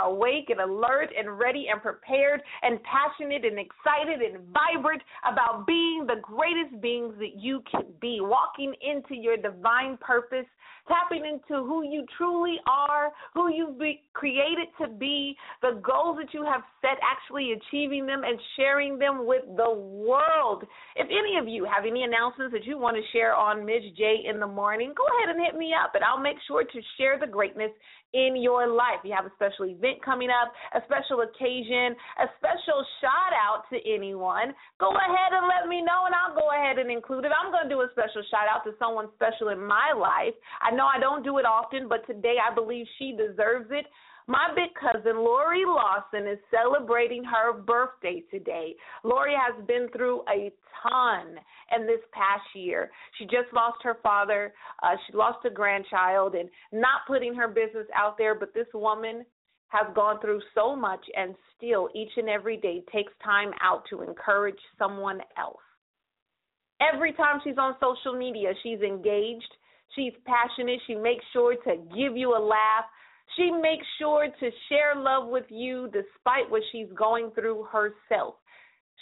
are 0.00 0.10
awake 0.10 0.50
and 0.50 0.60
alert 0.60 1.10
and 1.16 1.38
ready 1.38 1.66
and 1.70 1.80
prepared 1.82 2.42
and 2.62 2.78
passionate 2.82 3.44
and 3.44 3.58
excited 3.58 4.20
and 4.20 4.42
vibrant 4.52 5.02
about 5.30 5.66
being 5.66 6.06
the 6.06 6.20
greatest 6.22 6.80
beings 6.80 7.14
that 7.18 7.36
you 7.36 7.62
can 7.70 7.84
be, 8.00 8.18
walking 8.20 8.74
into 8.80 9.14
your 9.14 9.36
divine 9.36 9.96
purpose, 10.00 10.46
tapping 10.88 11.24
into 11.24 11.62
who 11.64 11.84
you 11.84 12.04
truly 12.16 12.56
are, 12.66 13.12
who 13.34 13.52
you've 13.52 13.78
been 13.78 13.98
created 14.12 14.68
to 14.80 14.88
be, 14.88 15.36
the 15.62 15.80
goals 15.84 16.18
that 16.20 16.32
you 16.32 16.44
have 16.44 16.62
set, 16.80 16.98
actually 17.02 17.52
achieving 17.52 18.06
them 18.06 18.22
and 18.24 18.38
sharing 18.56 18.98
them 18.98 19.26
with 19.26 19.42
the 19.56 19.70
world. 19.70 20.64
If 20.96 21.06
any 21.06 21.38
of 21.38 21.46
you 21.46 21.64
have 21.64 21.84
any 21.86 22.02
announcements 22.02 22.52
that 22.52 22.64
you 22.64 22.78
want 22.78 22.96
to 22.96 23.02
share 23.12 23.34
on 23.34 23.64
Miz 23.64 23.82
J 23.96 24.24
in 24.28 24.40
the 24.40 24.46
morning, 24.46 24.92
go 24.96 25.04
ahead 25.04 25.34
and 25.34 25.44
hit 25.44 25.56
me 25.56 25.72
up, 25.72 25.94
and 25.94 26.02
I'll 26.02 26.20
make 26.20 26.36
sure 26.46 26.64
to 26.64 26.80
share 26.98 27.18
the 27.18 27.26
greatness 27.26 27.70
in 28.12 28.36
your 28.36 28.66
life. 28.66 29.00
You 29.04 29.14
have 29.14 29.26
a 29.26 29.34
special 29.34 29.66
event 29.66 30.02
coming 30.04 30.30
up, 30.30 30.52
a 30.74 30.82
special 30.86 31.22
occasion, 31.22 31.94
a 32.18 32.26
special 32.38 32.82
shout 33.00 33.32
out 33.34 33.64
to 33.70 33.78
anyone. 33.86 34.54
Go 34.78 34.90
ahead 34.90 35.30
and 35.32 35.46
let 35.46 35.68
me 35.68 35.80
know, 35.82 36.06
and 36.06 36.14
I'll 36.14 36.34
go 36.34 36.50
ahead 36.50 36.78
and 36.78 36.90
include 36.90 37.24
it. 37.24 37.32
I'm 37.34 37.52
going 37.52 37.68
to 37.68 37.72
do 37.72 37.80
a 37.82 37.88
special 37.92 38.22
shout 38.30 38.50
out 38.50 38.66
to 38.66 38.74
someone 38.78 39.08
special 39.14 39.50
in 39.54 39.62
my 39.62 39.94
life. 39.94 40.34
I 40.60 40.74
know 40.74 40.86
I 40.86 40.98
don't 40.98 41.22
do 41.22 41.38
it 41.38 41.46
often, 41.46 41.88
but 41.88 42.06
today 42.06 42.36
I 42.42 42.54
believe 42.54 42.86
she 42.98 43.14
deserves 43.14 43.70
it 43.70 43.86
my 44.26 44.48
big 44.54 44.70
cousin 44.74 45.16
Lori 45.16 45.64
Lawson 45.66 46.26
is 46.26 46.38
celebrating 46.50 47.24
her 47.24 47.52
birthday 47.52 48.22
today. 48.30 48.74
Lori 49.02 49.34
has 49.34 49.64
been 49.66 49.88
through 49.96 50.20
a 50.32 50.52
ton 50.82 51.36
in 51.76 51.86
this 51.86 52.00
past 52.12 52.44
year. 52.54 52.90
She 53.18 53.24
just 53.24 53.52
lost 53.52 53.78
her 53.82 53.98
father, 54.02 54.52
uh, 54.82 54.96
she 55.06 55.16
lost 55.16 55.44
a 55.44 55.50
grandchild, 55.50 56.34
and 56.34 56.48
not 56.72 57.06
putting 57.06 57.34
her 57.34 57.48
business 57.48 57.86
out 57.94 58.16
there, 58.18 58.34
but 58.34 58.54
this 58.54 58.68
woman 58.74 59.24
has 59.68 59.86
gone 59.94 60.20
through 60.20 60.40
so 60.54 60.74
much 60.74 61.04
and 61.16 61.34
still 61.56 61.88
each 61.94 62.10
and 62.16 62.28
every 62.28 62.56
day 62.56 62.82
takes 62.92 63.12
time 63.24 63.50
out 63.62 63.84
to 63.88 64.02
encourage 64.02 64.58
someone 64.78 65.20
else. 65.38 65.62
Every 66.80 67.12
time 67.12 67.40
she's 67.44 67.58
on 67.58 67.76
social 67.80 68.18
media, 68.18 68.52
she's 68.62 68.80
engaged, 68.80 69.52
she's 69.94 70.12
passionate, 70.24 70.80
she 70.86 70.94
makes 70.94 71.24
sure 71.32 71.54
to 71.54 71.76
give 71.94 72.16
you 72.16 72.36
a 72.36 72.42
laugh. 72.42 72.84
She 73.36 73.50
makes 73.50 73.86
sure 73.98 74.26
to 74.26 74.50
share 74.68 74.94
love 74.96 75.28
with 75.28 75.46
you 75.48 75.88
despite 75.92 76.50
what 76.50 76.62
she's 76.72 76.88
going 76.96 77.30
through 77.32 77.66
herself. 77.70 78.34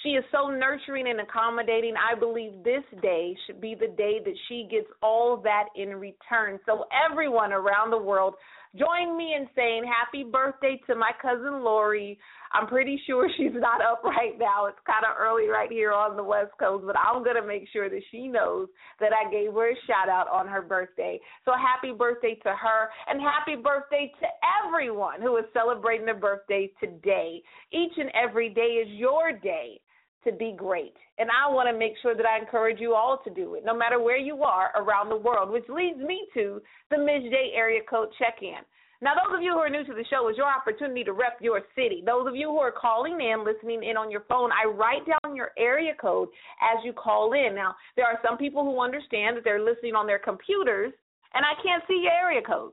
She 0.03 0.11
is 0.11 0.25
so 0.31 0.49
nurturing 0.49 1.09
and 1.09 1.21
accommodating. 1.21 1.95
I 1.97 2.19
believe 2.19 2.63
this 2.63 2.85
day 3.03 3.37
should 3.47 3.61
be 3.61 3.75
the 3.75 3.89
day 3.89 4.21
that 4.25 4.35
she 4.49 4.69
gets 4.71 4.87
all 5.03 5.37
that 5.39 5.65
in 5.75 5.89
return. 5.97 6.61
So, 6.67 6.85
everyone 7.11 7.53
around 7.53 7.91
the 7.91 7.99
world, 7.99 8.35
join 8.77 9.17
me 9.17 9.35
in 9.35 9.47
saying 9.55 9.85
happy 9.85 10.25
birthday 10.25 10.81
to 10.87 10.95
my 10.95 11.13
cousin 11.21 11.63
Lori. 11.63 12.19
I'm 12.53 12.67
pretty 12.67 13.01
sure 13.07 13.29
she's 13.37 13.55
not 13.55 13.81
up 13.81 14.03
right 14.05 14.39
now. 14.39 14.67
It's 14.67 14.79
kind 14.87 15.05
of 15.05 15.17
early 15.19 15.49
right 15.49 15.71
here 15.71 15.93
on 15.93 16.17
the 16.17 16.25
West 16.25 16.53
Coast, 16.59 16.85
but 16.87 16.97
I'm 16.99 17.23
going 17.23 17.41
to 17.41 17.47
make 17.47 17.69
sure 17.73 17.89
that 17.89 18.03
she 18.11 18.29
knows 18.29 18.69
that 19.01 19.11
I 19.13 19.31
gave 19.31 19.53
her 19.53 19.71
a 19.71 19.75
shout 19.87 20.09
out 20.09 20.29
on 20.29 20.49
her 20.49 20.63
birthday. 20.63 21.21
So 21.45 21.53
happy 21.53 21.95
birthday 21.97 22.35
to 22.43 22.51
her 22.51 22.89
and 23.09 23.21
happy 23.21 23.61
birthday 23.61 24.13
to 24.21 24.27
everyone 24.67 25.21
who 25.21 25.37
is 25.37 25.45
celebrating 25.53 26.07
their 26.07 26.15
birthday 26.15 26.71
today. 26.81 27.43
Each 27.73 27.93
and 27.97 28.11
every 28.15 28.51
day 28.51 28.83
is 28.83 28.89
your 28.91 29.33
day 29.33 29.81
to 30.25 30.33
be 30.33 30.55
great. 30.57 30.95
And 31.19 31.29
I 31.31 31.53
want 31.53 31.69
to 31.69 31.79
make 31.79 31.95
sure 32.03 32.15
that 32.15 32.27
I 32.27 32.39
encourage 32.39 32.81
you 32.81 32.95
all 32.95 33.21
to 33.25 33.31
do 33.31 33.55
it, 33.55 33.65
no 33.65 33.77
matter 33.77 34.01
where 34.01 34.17
you 34.17 34.43
are 34.43 34.73
around 34.77 35.09
the 35.09 35.17
world, 35.17 35.51
which 35.51 35.69
leads 35.69 35.99
me 35.99 36.27
to 36.35 36.61
the. 36.91 36.97
J 37.31 37.53
area 37.55 37.81
code 37.89 38.09
check 38.19 38.39
in. 38.43 38.63
Now, 39.01 39.15
those 39.15 39.37
of 39.37 39.43
you 39.43 39.53
who 39.53 39.59
are 39.59 39.71
new 39.71 39.85
to 39.85 39.95
the 39.95 40.05
show, 40.11 40.27
it's 40.27 40.39
your 40.39 40.51
opportunity 40.51 41.05
to 41.05 41.13
rep 41.13 41.39
your 41.41 41.63
city. 41.77 42.03
Those 42.05 42.27
of 42.27 42.35
you 42.35 42.49
who 42.49 42.59
are 42.59 42.73
calling 42.73 43.21
in, 43.21 43.45
listening 43.45 43.85
in 43.85 43.97
on 43.97 44.11
your 44.11 44.25
phone, 44.29 44.51
I 44.51 44.67
write 44.67 45.07
down 45.07 45.37
your 45.37 45.53
area 45.57 45.93
code 46.01 46.29
as 46.59 46.85
you 46.85 46.93
call 46.93 47.33
in. 47.33 47.55
Now, 47.55 47.77
there 47.95 48.07
are 48.07 48.19
some 48.27 48.37
people 48.37 48.65
who 48.65 48.83
understand 48.83 49.37
that 49.37 49.45
they're 49.45 49.63
listening 49.63 49.95
on 49.95 50.07
their 50.07 50.19
computers, 50.19 50.93
and 51.35 51.45
I 51.45 51.55
can't 51.63 51.85
see 51.87 52.03
your 52.03 52.13
area 52.13 52.43
code. 52.43 52.73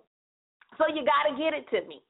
So 0.79 0.85
you 0.89 1.05
got 1.05 1.29
to 1.29 1.37
get 1.37 1.53
it 1.53 1.69
to 1.69 1.87
me. 1.87 2.01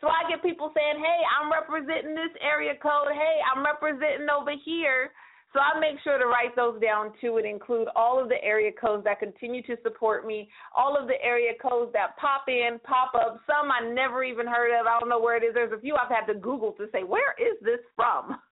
So 0.00 0.06
I 0.06 0.28
get 0.30 0.42
people 0.42 0.70
saying, 0.74 1.02
hey, 1.02 1.20
I'm 1.26 1.50
representing 1.50 2.14
this 2.14 2.30
area 2.40 2.74
code. 2.80 3.10
Hey, 3.10 3.38
I'm 3.42 3.64
representing 3.64 4.30
over 4.30 4.54
here. 4.64 5.10
So 5.52 5.60
I 5.60 5.80
make 5.80 5.98
sure 6.04 6.18
to 6.18 6.26
write 6.26 6.54
those 6.56 6.80
down 6.80 7.12
too 7.20 7.38
and 7.38 7.46
include 7.46 7.88
all 7.96 8.22
of 8.22 8.28
the 8.28 8.42
area 8.44 8.70
codes 8.70 9.04
that 9.04 9.18
continue 9.18 9.62
to 9.62 9.76
support 9.82 10.26
me, 10.26 10.48
all 10.76 10.96
of 10.96 11.08
the 11.08 11.16
area 11.24 11.52
codes 11.60 11.90
that 11.94 12.16
pop 12.18 12.44
in, 12.48 12.78
pop 12.84 13.12
up, 13.14 13.40
some 13.46 13.70
I 13.72 13.80
never 13.88 14.22
even 14.22 14.46
heard 14.46 14.78
of. 14.78 14.86
I 14.86 15.00
don't 15.00 15.08
know 15.08 15.20
where 15.20 15.36
it 15.36 15.46
is. 15.46 15.54
There's 15.54 15.72
a 15.72 15.80
few 15.80 15.96
I've 15.96 16.10
had 16.10 16.30
to 16.32 16.38
Google 16.38 16.72
to 16.72 16.86
say, 16.92 17.02
where 17.02 17.32
is 17.40 17.56
this 17.62 17.80
from? 17.96 18.36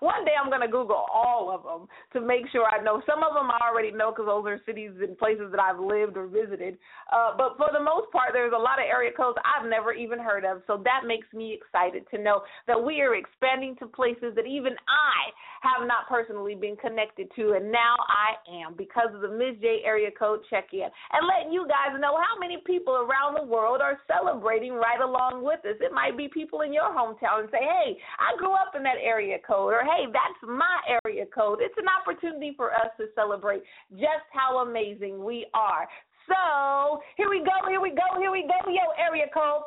One 0.00 0.24
day 0.24 0.32
I'm 0.34 0.50
going 0.50 0.64
to 0.64 0.68
Google 0.68 1.06
all 1.12 1.52
of 1.54 1.62
them 1.62 1.86
to 2.12 2.26
make 2.26 2.48
sure 2.50 2.66
I 2.66 2.82
know. 2.82 3.02
Some 3.06 3.22
of 3.22 3.34
them 3.34 3.50
I 3.50 3.60
already 3.62 3.92
know 3.92 4.10
because 4.10 4.26
those 4.26 4.42
are 4.46 4.58
cities 4.66 4.90
and 4.98 5.16
places 5.16 5.52
that 5.52 5.60
I've 5.60 5.78
lived 5.78 6.16
or 6.16 6.26
visited. 6.26 6.78
Uh, 7.12 7.36
but 7.36 7.54
for 7.56 7.70
the 7.70 7.78
most 7.78 8.10
part, 8.10 8.32
there's 8.32 8.56
a 8.56 8.58
lot 8.58 8.82
of 8.82 8.88
area 8.90 9.12
codes 9.14 9.38
I've 9.46 9.68
never 9.68 9.92
even 9.92 10.18
heard 10.18 10.44
of. 10.44 10.62
So 10.66 10.82
that 10.82 11.06
makes 11.06 11.30
me 11.32 11.54
excited 11.54 12.02
to 12.10 12.18
know 12.18 12.42
that 12.66 12.80
we 12.80 13.00
are 13.00 13.14
expanding 13.14 13.76
to 13.78 13.86
places 13.86 14.34
that 14.34 14.46
even 14.46 14.74
I 14.90 15.30
have 15.62 15.86
not 15.86 16.08
personally 16.08 16.56
been 16.56 16.74
connected 16.74 17.28
to. 17.36 17.52
And 17.54 17.70
now 17.70 17.94
I 18.08 18.40
am 18.64 18.74
because 18.74 19.14
of 19.14 19.20
the 19.20 19.30
Miz 19.30 19.60
J 19.60 19.84
area 19.84 20.10
code 20.10 20.40
check 20.50 20.72
in. 20.72 20.88
And 20.88 21.28
letting 21.28 21.52
you 21.52 21.68
guys 21.68 21.94
know 22.00 22.16
how 22.16 22.34
many 22.40 22.58
people 22.66 23.06
around 23.06 23.36
the 23.38 23.46
world 23.46 23.80
are 23.84 24.00
celebrating 24.08 24.72
right 24.72 24.98
along 24.98 25.44
with 25.44 25.60
us. 25.68 25.78
It 25.78 25.92
might 25.92 26.16
be 26.16 26.26
people 26.26 26.62
in 26.62 26.72
your 26.72 26.90
hometown 26.90 27.46
and 27.46 27.50
say, 27.52 27.62
hey, 27.62 27.94
I 28.18 28.34
grew 28.38 28.56
up 28.56 28.72
in 28.74 28.82
that 28.82 28.98
area 28.98 29.36
code 29.46 29.59
code, 29.60 29.74
or 29.74 29.82
hey, 29.82 30.06
that's 30.06 30.40
my 30.42 30.98
area 31.04 31.24
code. 31.26 31.58
It's 31.60 31.74
an 31.78 31.86
opportunity 31.88 32.54
for 32.56 32.72
us 32.72 32.88
to 32.98 33.06
celebrate 33.14 33.62
just 33.92 34.26
how 34.32 34.58
amazing 34.58 35.24
we 35.24 35.46
are. 35.54 35.88
So 36.28 37.02
here 37.16 37.28
we 37.28 37.40
go, 37.40 37.68
here 37.68 37.80
we 37.80 37.90
go, 37.90 38.18
here 38.18 38.30
we 38.30 38.42
go. 38.42 38.58
Yo, 38.70 38.92
area 38.98 39.26
code 39.32 39.60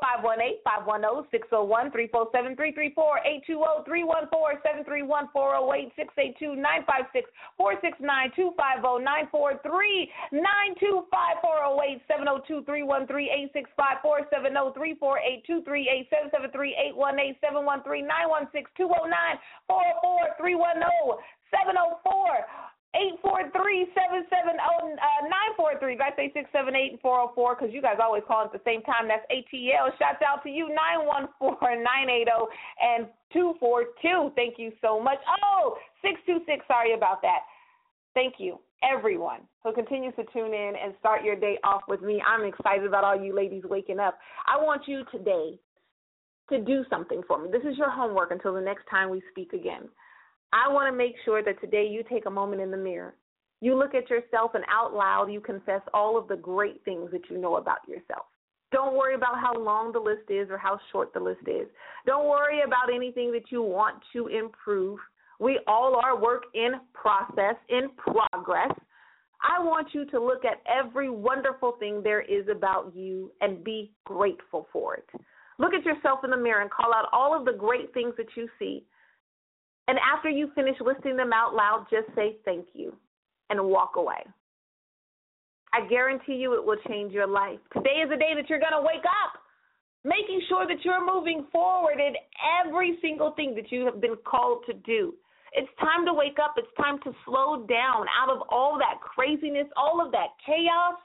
Eight 22.93 23.17
four 23.21 23.41
three 23.57 23.89
seven 23.97 24.21
seven 24.29 24.53
zero 24.53 24.93
uh, 24.93 25.21
nine 25.25 25.51
four 25.57 25.73
three. 25.79 25.97
I 25.97 26.15
say 26.15 26.29
six 26.33 26.45
seven 26.53 26.75
eight 26.75 26.99
four 27.01 27.25
zero 27.25 27.31
four? 27.33 27.55
Because 27.55 27.73
you 27.73 27.81
guys 27.81 27.97
always 27.97 28.21
call 28.27 28.45
at 28.45 28.53
the 28.53 28.61
same 28.63 28.83
time. 28.83 29.09
That's 29.09 29.25
ATL. 29.33 29.97
Shouts 29.97 30.21
out 30.21 30.43
to 30.43 30.49
you 30.49 30.69
nine 30.69 31.07
one 31.07 31.27
four 31.39 31.57
nine 31.61 32.09
eight 32.09 32.29
zero 32.29 32.47
and 32.77 33.07
two 33.33 33.55
four 33.59 33.97
two. 34.01 34.31
Thank 34.35 34.59
you 34.59 34.71
so 34.79 35.01
much. 35.01 35.17
Oh, 35.43 35.75
six 36.03 36.21
two 36.25 36.39
six. 36.45 36.65
Sorry 36.67 36.93
about 36.93 37.23
that. 37.23 37.49
Thank 38.13 38.35
you, 38.37 38.59
everyone 38.83 39.41
who 39.63 39.73
continues 39.73 40.13
to 40.15 40.23
tune 40.31 40.53
in 40.53 40.73
and 40.77 40.93
start 40.99 41.23
your 41.23 41.35
day 41.35 41.57
off 41.63 41.81
with 41.87 42.03
me. 42.03 42.21
I'm 42.21 42.45
excited 42.45 42.85
about 42.85 43.03
all 43.03 43.19
you 43.19 43.35
ladies 43.35 43.63
waking 43.65 43.99
up. 43.99 44.19
I 44.45 44.61
want 44.63 44.83
you 44.87 45.03
today 45.11 45.57
to 46.49 46.61
do 46.61 46.83
something 46.89 47.23
for 47.27 47.41
me. 47.41 47.49
This 47.51 47.63
is 47.63 47.75
your 47.77 47.89
homework 47.89 48.29
until 48.29 48.53
the 48.53 48.61
next 48.61 48.83
time 48.89 49.09
we 49.09 49.23
speak 49.31 49.53
again. 49.53 49.89
I 50.53 50.71
want 50.71 50.93
to 50.93 50.95
make 50.95 51.15
sure 51.25 51.41
that 51.41 51.59
today 51.59 51.87
you 51.87 52.03
take 52.07 52.27
a 52.27 52.29
moment 52.29 52.61
in 52.61 52.69
the 52.69 52.77
mirror. 52.77 53.15
You 53.59 53.75
look 53.75 53.95
at 53.95 54.07
yourself 54.07 54.51
and 54.53 54.63
out 54.69 54.93
loud 54.93 55.31
you 55.31 55.41
confess 55.41 55.81
all 55.95 56.15
of 56.15 56.27
the 56.27 56.35
great 56.35 56.79
things 56.85 57.09
that 57.11 57.27
you 57.27 57.39
know 57.39 57.55
about 57.55 57.79
yourself. 57.87 58.27
Don't 58.71 58.95
worry 58.95 59.15
about 59.15 59.39
how 59.39 59.53
long 59.59 59.91
the 59.91 59.99
list 59.99 60.29
is 60.29 60.49
or 60.51 60.59
how 60.59 60.79
short 60.91 61.11
the 61.11 61.19
list 61.19 61.47
is. 61.47 61.67
Don't 62.05 62.29
worry 62.29 62.61
about 62.61 62.93
anything 62.93 63.31
that 63.31 63.51
you 63.51 63.63
want 63.63 63.97
to 64.13 64.27
improve. 64.27 64.99
We 65.39 65.59
all 65.65 65.99
are 66.03 66.21
work 66.21 66.43
in 66.53 66.73
process, 66.93 67.55
in 67.69 67.89
progress. 67.97 68.71
I 69.41 69.63
want 69.63 69.87
you 69.93 70.05
to 70.05 70.23
look 70.23 70.45
at 70.45 70.61
every 70.71 71.09
wonderful 71.09 71.77
thing 71.79 72.03
there 72.03 72.21
is 72.21 72.47
about 72.47 72.95
you 72.95 73.31
and 73.41 73.63
be 73.63 73.91
grateful 74.05 74.67
for 74.71 74.97
it. 74.97 75.09
Look 75.57 75.73
at 75.73 75.83
yourself 75.83 76.19
in 76.23 76.29
the 76.29 76.37
mirror 76.37 76.61
and 76.61 76.69
call 76.69 76.93
out 76.93 77.09
all 77.11 77.35
of 77.35 77.45
the 77.45 77.53
great 77.53 77.91
things 77.93 78.13
that 78.17 78.27
you 78.35 78.47
see 78.59 78.85
and 79.87 79.97
after 79.99 80.29
you 80.29 80.49
finish 80.55 80.75
listing 80.79 81.17
them 81.17 81.33
out 81.33 81.53
loud, 81.53 81.87
just 81.91 82.07
say 82.15 82.37
thank 82.45 82.67
you 82.73 82.95
and 83.49 83.61
walk 83.63 83.93
away. 83.97 84.23
I 85.73 85.87
guarantee 85.87 86.35
you 86.35 86.53
it 86.53 86.63
will 86.63 86.77
change 86.87 87.11
your 87.11 87.27
life. 87.27 87.59
Today 87.73 88.03
is 88.03 88.09
the 88.09 88.17
day 88.17 88.33
that 88.35 88.49
you're 88.49 88.59
going 88.59 88.77
to 88.77 88.85
wake 88.85 89.03
up, 89.03 89.41
making 90.05 90.41
sure 90.47 90.67
that 90.67 90.85
you're 90.85 91.03
moving 91.03 91.47
forward 91.51 91.99
in 91.99 92.13
every 92.63 92.97
single 93.01 93.31
thing 93.31 93.55
that 93.55 93.71
you 93.71 93.83
have 93.85 93.99
been 93.99 94.15
called 94.23 94.63
to 94.67 94.73
do. 94.73 95.15
It's 95.53 95.69
time 95.79 96.05
to 96.05 96.13
wake 96.13 96.37
up. 96.43 96.55
It's 96.57 96.67
time 96.77 96.99
to 97.03 97.11
slow 97.25 97.65
down 97.67 98.05
out 98.09 98.29
of 98.29 98.41
all 98.49 98.77
that 98.77 99.01
craziness, 99.01 99.67
all 99.75 100.03
of 100.03 100.11
that 100.11 100.37
chaos, 100.45 100.97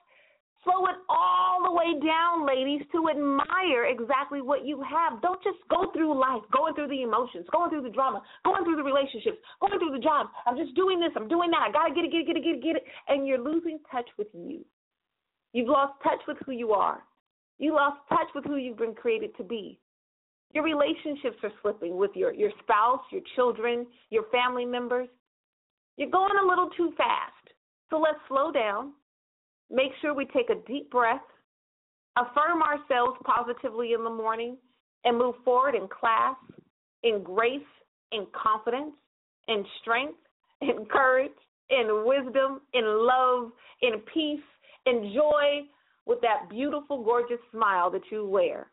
Slow 0.65 0.87
it 0.87 0.97
all 1.09 1.63
the 1.63 1.71
way 1.71 1.95
down, 2.05 2.45
ladies, 2.45 2.83
to 2.91 3.09
admire 3.09 3.87
exactly 3.87 4.43
what 4.43 4.67
you 4.67 4.83
have. 4.83 5.23
Don't 5.23 5.43
just 5.43 5.59
go 5.71 5.91
through 5.93 6.19
life, 6.19 6.43
going 6.53 6.75
through 6.75 6.89
the 6.89 7.03
emotions, 7.03 7.47
going 7.53 7.71
through 7.71 7.83
the 7.83 7.95
drama, 7.95 8.23
going 8.45 8.65
through 8.65 8.77
the 8.77 8.83
relationships, 8.83 9.39
going 9.61 9.79
through 9.79 9.93
the 9.93 10.03
jobs. 10.03 10.31
I'm 10.47 10.57
just 10.57 10.75
doing 10.75 10.99
this, 10.99 11.13
I'm 11.15 11.29
doing 11.29 11.51
that. 11.51 11.69
I 11.69 11.73
got 11.73 11.87
to 11.87 11.95
get 11.95 12.05
it, 12.05 12.11
get 12.11 12.21
it, 12.21 12.27
get 12.27 12.37
it, 12.37 12.43
get 12.43 12.55
it, 12.57 12.63
get 12.63 12.77
it. 12.77 12.85
And 13.07 13.27
you're 13.27 13.43
losing 13.43 13.79
touch 13.91 14.09
with 14.19 14.29
you. 14.35 14.65
You've 15.53 15.69
lost 15.69 15.95
touch 16.03 16.21
with 16.27 16.39
who 16.45 16.53
you 16.53 16.73
are. 16.73 17.03
You 17.59 17.75
lost 17.75 17.99
touch 18.09 18.29
with 18.35 18.45
who 18.45 18.57
you've 18.57 18.79
been 18.79 18.95
created 18.95 19.37
to 19.37 19.45
be. 19.45 19.79
Your 20.55 20.65
relationships 20.65 21.37
are 21.43 21.53
slipping 21.63 21.97
with 21.97 22.11
your, 22.15 22.33
your 22.33 22.51
spouse, 22.63 23.01
your 23.13 23.23
children, 23.37 23.87
your 24.11 24.25
family 24.33 24.65
members. 24.65 25.09
You're 25.97 26.11
going 26.11 26.33
a 26.43 26.47
little 26.47 26.71
too 26.77 26.93
fast. 26.97 27.33
So 27.91 27.99
let's 27.99 28.19
slow 28.29 28.51
down 28.51 28.93
make 29.71 29.93
sure 30.01 30.15
we 30.15 30.27
take 30.27 30.51
a 30.51 30.67
deep 30.67 30.91
breath, 30.91 31.23
affirm 32.17 32.63
ourselves 32.63 33.19
positively 33.25 33.93
in 33.93 34.05
the 34.05 34.11
morning, 34.11 34.57
and 35.05 35.17
move 35.17 35.35
forward 35.45 35.75
in 35.75 35.89
class, 35.89 36.37
in 37.03 37.23
grace, 37.23 37.61
in 38.13 38.27
confidence, 38.33 38.93
in 39.47 39.65
strength, 39.81 40.19
in 40.61 40.87
courage, 40.91 41.31
in 41.71 42.05
wisdom, 42.05 42.61
in 42.75 42.85
love, 42.85 43.53
in 43.83 44.01
peace, 44.13 44.45
in 44.87 45.13
joy, 45.15 45.67
with 46.07 46.21
that 46.23 46.49
beautiful, 46.49 47.05
gorgeous 47.05 47.39
smile 47.53 47.91
that 47.91 48.01
you 48.11 48.27
wear. 48.27 48.71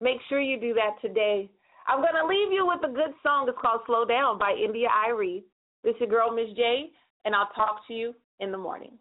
Make 0.00 0.18
sure 0.28 0.40
you 0.40 0.60
do 0.60 0.74
that 0.74 1.00
today. 1.00 1.50
I'm 1.88 2.00
going 2.00 2.12
to 2.20 2.26
leave 2.26 2.52
you 2.52 2.66
with 2.66 2.88
a 2.88 2.92
good 2.92 3.14
song. 3.22 3.46
It's 3.48 3.58
called 3.60 3.80
Slow 3.86 4.04
Down 4.04 4.38
by 4.38 4.52
India 4.52 4.88
Irie. 5.08 5.42
This 5.82 5.94
is 5.94 6.00
your 6.00 6.10
girl, 6.10 6.34
Miz 6.34 6.54
J, 6.54 6.90
and 7.24 7.34
I'll 7.34 7.48
talk 7.56 7.86
to 7.88 7.94
you 7.94 8.14
in 8.40 8.52
the 8.52 8.58
morning. 8.58 8.92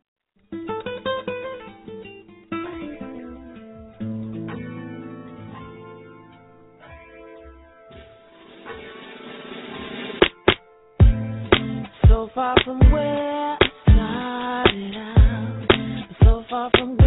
so 12.17 12.27
far 12.33 12.55
from 12.65 12.79
where 12.91 13.57
I 13.61 13.67
started 13.83 14.95
out, 14.97 15.67
so 16.23 16.43
far 16.49 16.71
from 16.71 16.97
where. 16.97 17.06